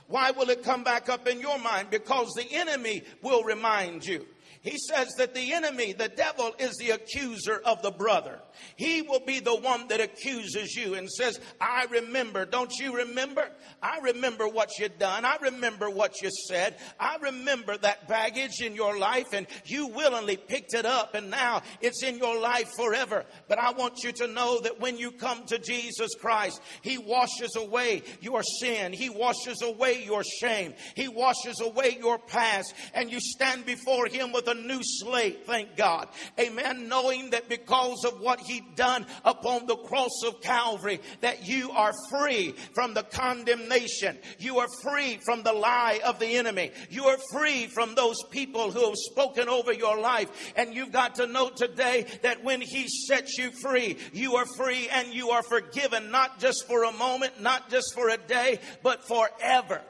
Why 0.08 0.32
will 0.32 0.50
it 0.50 0.62
come 0.62 0.84
back 0.84 1.08
up 1.08 1.26
in 1.26 1.40
your 1.40 1.58
mind? 1.58 1.88
Because 1.90 2.34
the 2.34 2.46
enemy 2.52 3.02
will 3.22 3.44
remind 3.44 4.04
you. 4.04 4.26
He 4.62 4.78
says 4.78 5.14
that 5.18 5.34
the 5.34 5.52
enemy, 5.54 5.92
the 5.92 6.08
devil, 6.08 6.54
is 6.60 6.76
the 6.76 6.90
accuser 6.90 7.60
of 7.64 7.82
the 7.82 7.90
brother. 7.90 8.38
He 8.76 9.02
will 9.02 9.20
be 9.20 9.40
the 9.40 9.56
one 9.56 9.88
that 9.88 10.00
accuses 10.00 10.76
you 10.76 10.94
and 10.94 11.10
says, 11.10 11.40
I 11.60 11.86
remember. 11.90 12.44
Don't 12.44 12.72
you 12.78 12.96
remember? 12.98 13.48
I 13.82 13.98
remember 13.98 14.46
what 14.46 14.70
you've 14.78 15.00
done. 15.00 15.24
I 15.24 15.36
remember 15.42 15.90
what 15.90 16.22
you 16.22 16.30
said. 16.48 16.76
I 17.00 17.16
remember 17.20 17.76
that 17.76 18.06
baggage 18.06 18.60
in 18.60 18.76
your 18.76 18.96
life 18.96 19.32
and 19.32 19.48
you 19.64 19.88
willingly 19.88 20.36
picked 20.36 20.74
it 20.74 20.86
up 20.86 21.16
and 21.16 21.28
now 21.28 21.62
it's 21.80 22.04
in 22.04 22.18
your 22.18 22.40
life 22.40 22.70
forever. 22.76 23.24
But 23.48 23.58
I 23.58 23.72
want 23.72 24.04
you 24.04 24.12
to 24.12 24.28
know 24.28 24.60
that 24.60 24.80
when 24.80 24.96
you 24.96 25.10
come 25.10 25.44
to 25.46 25.58
Jesus 25.58 26.14
Christ, 26.20 26.60
He 26.82 26.98
washes 26.98 27.56
away 27.56 28.04
your 28.20 28.44
sin. 28.44 28.92
He 28.92 29.10
washes 29.10 29.60
away 29.60 30.04
your 30.04 30.22
shame. 30.22 30.74
He 30.94 31.08
washes 31.08 31.60
away 31.60 31.96
your 31.98 32.18
past 32.18 32.72
and 32.94 33.10
you 33.10 33.18
stand 33.18 33.66
before 33.66 34.06
Him 34.06 34.30
with 34.30 34.46
a 34.46 34.51
a 34.52 34.54
new 34.54 34.80
slate, 34.82 35.46
thank 35.46 35.76
God. 35.76 36.08
Amen. 36.38 36.88
Knowing 36.88 37.30
that 37.30 37.48
because 37.48 38.04
of 38.04 38.20
what 38.20 38.40
he 38.40 38.62
done 38.76 39.06
upon 39.24 39.66
the 39.66 39.76
cross 39.76 40.22
of 40.26 40.40
Calvary, 40.40 41.00
that 41.20 41.46
you 41.46 41.70
are 41.70 41.92
free 42.10 42.54
from 42.74 42.94
the 42.94 43.02
condemnation. 43.02 44.16
You 44.38 44.58
are 44.58 44.68
free 44.82 45.18
from 45.24 45.42
the 45.42 45.52
lie 45.52 46.00
of 46.04 46.18
the 46.18 46.36
enemy. 46.36 46.70
You 46.90 47.06
are 47.06 47.18
free 47.32 47.66
from 47.66 47.94
those 47.94 48.22
people 48.30 48.70
who 48.70 48.86
have 48.86 48.96
spoken 48.96 49.48
over 49.48 49.72
your 49.72 49.98
life. 49.98 50.52
And 50.56 50.74
you've 50.74 50.92
got 50.92 51.16
to 51.16 51.26
know 51.26 51.50
today 51.50 52.06
that 52.22 52.44
when 52.44 52.60
he 52.60 52.88
sets 52.88 53.38
you 53.38 53.50
free, 53.50 53.96
you 54.12 54.36
are 54.36 54.46
free 54.56 54.88
and 54.88 55.12
you 55.12 55.30
are 55.30 55.42
forgiven, 55.42 56.10
not 56.10 56.38
just 56.38 56.66
for 56.66 56.84
a 56.84 56.92
moment, 56.92 57.40
not 57.40 57.70
just 57.70 57.94
for 57.94 58.08
a 58.08 58.16
day, 58.16 58.60
but 58.82 59.06
forever. 59.06 59.82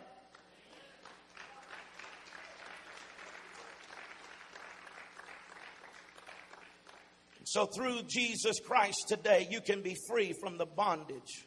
So, 7.52 7.66
through 7.66 8.04
Jesus 8.08 8.60
Christ 8.60 9.08
today, 9.08 9.46
you 9.50 9.60
can 9.60 9.82
be 9.82 9.94
free 10.08 10.32
from 10.40 10.56
the 10.56 10.64
bondage, 10.64 11.46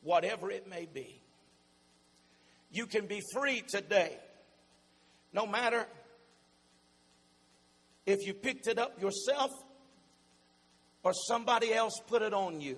whatever 0.00 0.48
it 0.48 0.68
may 0.68 0.86
be. 0.86 1.20
You 2.70 2.86
can 2.86 3.06
be 3.06 3.20
free 3.32 3.64
today, 3.68 4.16
no 5.32 5.48
matter 5.48 5.88
if 8.06 8.24
you 8.24 8.32
picked 8.32 8.68
it 8.68 8.78
up 8.78 9.02
yourself 9.02 9.50
or 11.02 11.12
somebody 11.12 11.74
else 11.74 11.94
put 12.06 12.22
it 12.22 12.32
on 12.32 12.60
you. 12.60 12.76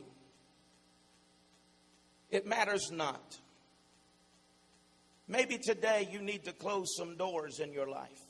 It 2.30 2.46
matters 2.46 2.90
not. 2.90 3.37
Maybe 5.28 5.58
today 5.58 6.08
you 6.11 6.22
need 6.22 6.44
to 6.44 6.54
close 6.54 6.96
some 6.96 7.18
doors 7.18 7.61
in 7.61 7.74
your 7.74 7.90
life. 7.90 8.24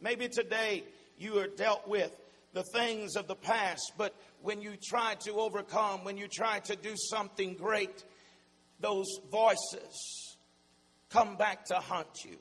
Maybe 0.00 0.28
today 0.28 0.84
you 1.18 1.40
are 1.40 1.48
dealt 1.48 1.88
with 1.88 2.16
the 2.52 2.62
things 2.62 3.16
of 3.16 3.28
the 3.28 3.36
past, 3.36 3.92
but 3.96 4.14
when 4.42 4.60
you 4.60 4.74
try 4.82 5.14
to 5.20 5.32
overcome, 5.34 6.04
when 6.04 6.16
you 6.16 6.26
try 6.28 6.58
to 6.60 6.76
do 6.76 6.94
something 6.96 7.54
great, 7.54 8.04
those 8.80 9.06
voices 9.30 10.36
come 11.10 11.36
back 11.36 11.64
to 11.66 11.74
haunt 11.74 12.24
you. 12.24 12.36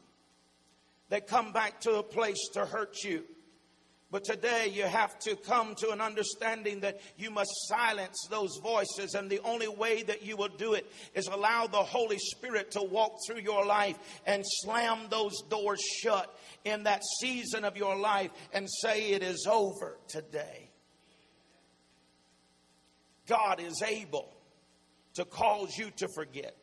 They 1.09 1.21
come 1.21 1.51
back 1.51 1.81
to 1.81 1.95
a 1.95 2.03
place 2.03 2.49
to 2.53 2.65
hurt 2.65 3.03
you. 3.03 3.23
But 4.11 4.23
today 4.23 4.71
you 4.73 4.83
have 4.83 5.19
to 5.19 5.35
come 5.35 5.75
to 5.75 5.91
an 5.91 6.01
understanding 6.01 6.79
that 6.79 6.99
you 7.15 7.29
must 7.29 7.51
silence 7.67 8.17
those 8.29 8.59
voices. 8.63 9.13
And 9.13 9.29
the 9.29 9.39
only 9.41 9.67
way 9.67 10.01
that 10.03 10.23
you 10.23 10.35
will 10.35 10.49
do 10.49 10.73
it 10.73 10.91
is 11.13 11.27
allow 11.27 11.67
the 11.67 11.83
Holy 11.83 12.17
Spirit 12.17 12.71
to 12.71 12.81
walk 12.81 13.13
through 13.27 13.41
your 13.41 13.65
life 13.65 13.97
and 14.25 14.43
slam 14.45 14.97
those 15.09 15.41
doors 15.49 15.79
shut 16.01 16.35
in 16.65 16.83
that 16.83 17.03
season 17.21 17.63
of 17.63 17.77
your 17.77 17.95
life 17.95 18.31
and 18.51 18.67
say, 18.81 19.11
It 19.11 19.21
is 19.21 19.47
over 19.49 19.97
today. 20.07 20.69
God 23.27 23.61
is 23.61 23.83
able 23.87 24.33
to 25.13 25.25
cause 25.25 25.77
you 25.77 25.91
to 25.97 26.07
forget. 26.15 26.55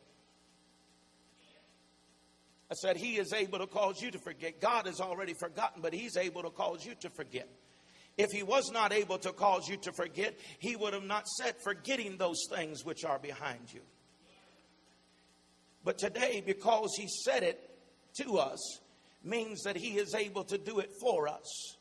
I 2.69 2.75
said, 2.75 2.97
He 2.97 3.17
is 3.17 3.33
able 3.33 3.59
to 3.59 3.67
cause 3.67 4.01
you 4.01 4.11
to 4.11 4.19
forget. 4.19 4.59
God 4.59 4.87
has 4.87 4.99
already 4.99 5.33
forgotten, 5.33 5.81
but 5.81 5.93
He's 5.93 6.17
able 6.17 6.43
to 6.43 6.49
cause 6.49 6.85
you 6.85 6.95
to 7.01 7.09
forget. 7.09 7.47
If 8.17 8.31
He 8.31 8.43
was 8.43 8.71
not 8.71 8.91
able 8.91 9.17
to 9.19 9.31
cause 9.31 9.67
you 9.69 9.77
to 9.77 9.93
forget, 9.93 10.37
He 10.59 10.75
would 10.75 10.93
have 10.93 11.03
not 11.03 11.27
said, 11.27 11.55
forgetting 11.63 12.17
those 12.17 12.43
things 12.51 12.83
which 12.83 13.05
are 13.05 13.19
behind 13.19 13.73
you. 13.73 13.81
But 15.83 15.97
today, 15.97 16.43
because 16.45 16.95
He 16.97 17.07
said 17.07 17.43
it 17.43 17.57
to 18.21 18.37
us, 18.37 18.79
means 19.23 19.63
that 19.63 19.77
He 19.77 19.97
is 19.97 20.13
able 20.13 20.43
to 20.45 20.57
do 20.57 20.79
it 20.79 20.91
for 20.99 21.27
us. 21.27 21.77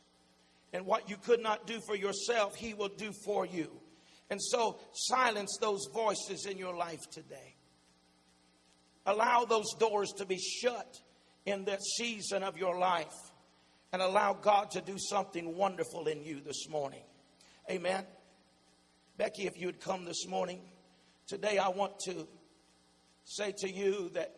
And 0.73 0.87
what 0.87 1.11
you 1.11 1.17
could 1.17 1.43
not 1.43 1.67
do 1.67 1.81
for 1.87 1.97
yourself, 1.97 2.55
He 2.55 2.75
will 2.75 2.89
do 2.89 3.13
for 3.25 3.45
you. 3.45 3.71
And 4.31 4.41
so, 4.43 4.79
silence 4.93 5.57
those 5.61 5.89
voices 5.93 6.47
in 6.47 6.59
your 6.59 6.77
life 6.77 7.11
today. 7.11 7.56
Allow 9.07 9.45
those 9.45 9.73
doors 9.79 10.13
to 10.19 10.27
be 10.27 10.39
shut 10.39 11.01
in 11.45 11.65
that 11.67 11.83
season 11.83 12.43
of 12.43 12.59
your 12.59 12.79
life 12.79 13.15
and 13.93 14.03
allow 14.03 14.35
God 14.35 14.73
to 14.73 14.81
do 14.81 14.97
something 14.99 15.57
wonderful 15.57 16.09
in 16.09 16.23
you 16.23 16.41
this 16.41 16.69
morning. 16.69 17.03
Amen. 17.71 18.05
Becky, 19.17 19.47
if 19.47 19.59
you'd 19.59 19.81
come 19.81 20.05
this 20.05 20.27
morning, 20.27 20.61
today 21.27 21.59
I 21.59 21.69
want 21.69 21.99
to 22.01 22.27
say 23.25 23.53
to 23.59 23.71
you 23.71 24.11
that 24.15 24.35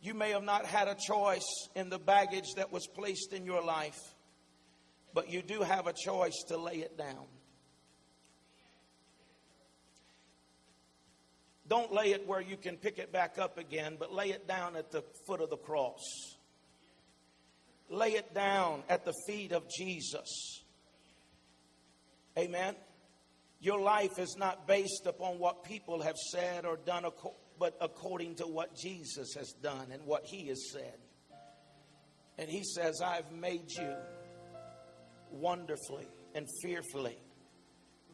you 0.00 0.14
may 0.14 0.30
have 0.30 0.44
not 0.44 0.66
had 0.66 0.88
a 0.88 0.94
choice 0.94 1.68
in 1.74 1.88
the 1.88 1.98
baggage 1.98 2.54
that 2.56 2.72
was 2.72 2.86
placed 2.86 3.32
in 3.32 3.44
your 3.46 3.62
life, 3.62 3.98
but 5.14 5.30
you 5.30 5.42
do 5.42 5.62
have 5.62 5.86
a 5.86 5.92
choice 5.92 6.44
to 6.48 6.56
lay 6.56 6.76
it 6.76 6.98
down. 6.98 7.26
Don't 11.68 11.92
lay 11.92 12.12
it 12.12 12.26
where 12.26 12.40
you 12.40 12.56
can 12.56 12.76
pick 12.76 12.98
it 12.98 13.12
back 13.12 13.38
up 13.38 13.58
again, 13.58 13.96
but 13.98 14.12
lay 14.12 14.30
it 14.30 14.46
down 14.46 14.76
at 14.76 14.92
the 14.92 15.02
foot 15.26 15.40
of 15.40 15.50
the 15.50 15.56
cross. 15.56 16.00
Lay 17.88 18.10
it 18.10 18.34
down 18.34 18.82
at 18.88 19.04
the 19.04 19.12
feet 19.26 19.52
of 19.52 19.64
Jesus. 19.68 20.62
Amen. 22.38 22.74
Your 23.60 23.80
life 23.80 24.18
is 24.18 24.36
not 24.38 24.66
based 24.68 25.06
upon 25.06 25.38
what 25.38 25.64
people 25.64 26.02
have 26.02 26.16
said 26.16 26.66
or 26.66 26.76
done, 26.76 27.04
but 27.58 27.76
according 27.80 28.36
to 28.36 28.46
what 28.46 28.76
Jesus 28.76 29.34
has 29.34 29.52
done 29.62 29.88
and 29.92 30.04
what 30.04 30.24
He 30.24 30.48
has 30.48 30.70
said. 30.72 30.98
And 32.38 32.48
He 32.48 32.62
says, 32.62 33.00
I've 33.00 33.32
made 33.32 33.70
you 33.70 33.94
wonderfully 35.30 36.06
and 36.34 36.46
fearfully 36.62 37.18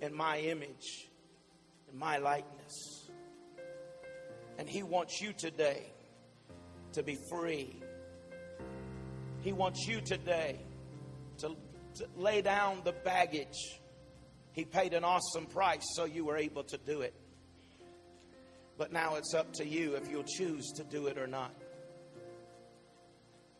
in 0.01 0.15
my 0.15 0.39
image, 0.39 1.09
in 1.91 1.99
my 1.99 2.19
likeness. 2.19 3.02
And 4.63 4.71
He 4.71 4.85
wants 4.85 5.21
you 5.21 5.33
today 5.33 5.83
to 6.93 7.03
be 7.03 7.19
free. 7.29 7.83
He 9.41 9.53
wants 9.53 9.89
you 9.89 10.01
today 10.01 10.61
to, 11.39 11.57
to 11.97 12.07
lay 12.17 12.43
down 12.43 12.83
the 12.85 12.93
baggage. 12.93 13.81
He 14.53 14.65
paid 14.65 14.95
an 14.95 15.03
awesome 15.03 15.47
price 15.47 15.83
so 15.97 16.05
you 16.05 16.25
were 16.25 16.37
able 16.37 16.63
to 16.63 16.79
do 16.79 17.01
it. 17.01 17.13
But 18.79 18.93
now 18.93 19.17
it's 19.17 19.35
up 19.35 19.53
to 19.55 19.67
you 19.67 19.97
if 19.97 20.09
you'll 20.09 20.23
choose 20.23 20.71
to 20.77 20.85
do 20.85 21.09
it 21.09 21.19
or 21.19 21.27
not. 21.27 21.53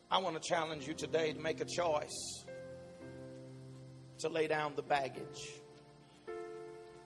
I 0.09 0.19
want 0.19 0.41
to 0.41 0.47
challenge 0.47 0.87
you 0.87 0.93
today 0.93 1.33
to 1.33 1.39
make 1.41 1.59
a 1.59 1.65
choice 1.65 2.45
to 4.19 4.29
lay 4.29 4.47
down 4.47 4.71
the 4.77 4.83
baggage, 4.83 5.51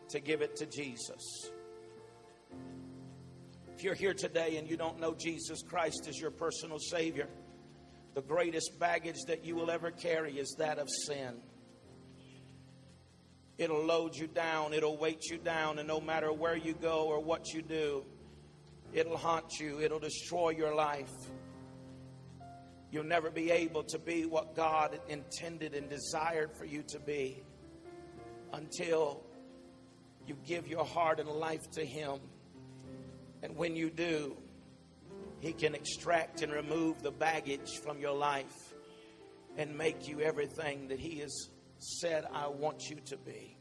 to 0.09 0.19
give 0.19 0.43
it 0.43 0.55
to 0.57 0.67
Jesus. 0.67 1.49
If 3.77 3.83
you're 3.83 3.93
here 3.93 4.15
today 4.15 4.57
and 4.57 4.67
you 4.67 4.75
don't 4.75 4.99
know 4.99 5.13
Jesus 5.13 5.61
Christ 5.61 6.07
as 6.09 6.19
your 6.19 6.31
personal 6.31 6.79
Savior, 6.79 7.27
the 8.15 8.23
greatest 8.23 8.79
baggage 8.79 9.17
that 9.27 9.45
you 9.45 9.55
will 9.55 9.69
ever 9.69 9.91
carry 9.91 10.39
is 10.39 10.55
that 10.57 10.79
of 10.79 10.87
sin. 11.05 11.35
It'll 13.59 13.85
load 13.85 14.15
you 14.15 14.25
down, 14.25 14.73
it'll 14.73 14.97
weight 14.97 15.25
you 15.29 15.37
down, 15.37 15.77
and 15.77 15.87
no 15.87 16.01
matter 16.01 16.33
where 16.33 16.55
you 16.57 16.73
go 16.73 17.03
or 17.03 17.19
what 17.19 17.53
you 17.53 17.61
do, 17.61 18.03
it'll 18.93 19.15
haunt 19.15 19.59
you, 19.59 19.79
it'll 19.79 19.99
destroy 19.99 20.49
your 20.49 20.73
life. 20.73 21.13
You'll 22.89 23.03
never 23.03 23.29
be 23.29 23.51
able 23.51 23.83
to 23.83 23.99
be 23.99 24.25
what 24.25 24.55
God 24.55 24.99
intended 25.07 25.75
and 25.75 25.87
desired 25.87 26.49
for 26.57 26.65
you 26.65 26.81
to 26.87 26.99
be 26.99 27.43
until 28.53 29.23
you 30.25 30.35
give 30.47 30.67
your 30.67 30.83
heart 30.83 31.19
and 31.19 31.29
life 31.29 31.69
to 31.73 31.85
Him. 31.85 32.21
And 33.43 33.55
when 33.55 33.75
you 33.75 33.89
do, 33.89 34.37
He 35.39 35.53
can 35.53 35.75
extract 35.75 36.41
and 36.41 36.51
remove 36.51 37.01
the 37.01 37.11
baggage 37.11 37.79
from 37.83 37.99
your 37.99 38.15
life 38.15 38.73
and 39.57 39.77
make 39.77 40.07
you 40.07 40.21
everything 40.21 40.87
that 40.89 40.99
He 40.99 41.19
has 41.19 41.49
said, 41.79 42.25
I 42.31 42.47
want 42.47 42.89
you 42.89 42.97
to 43.05 43.17
be. 43.17 43.56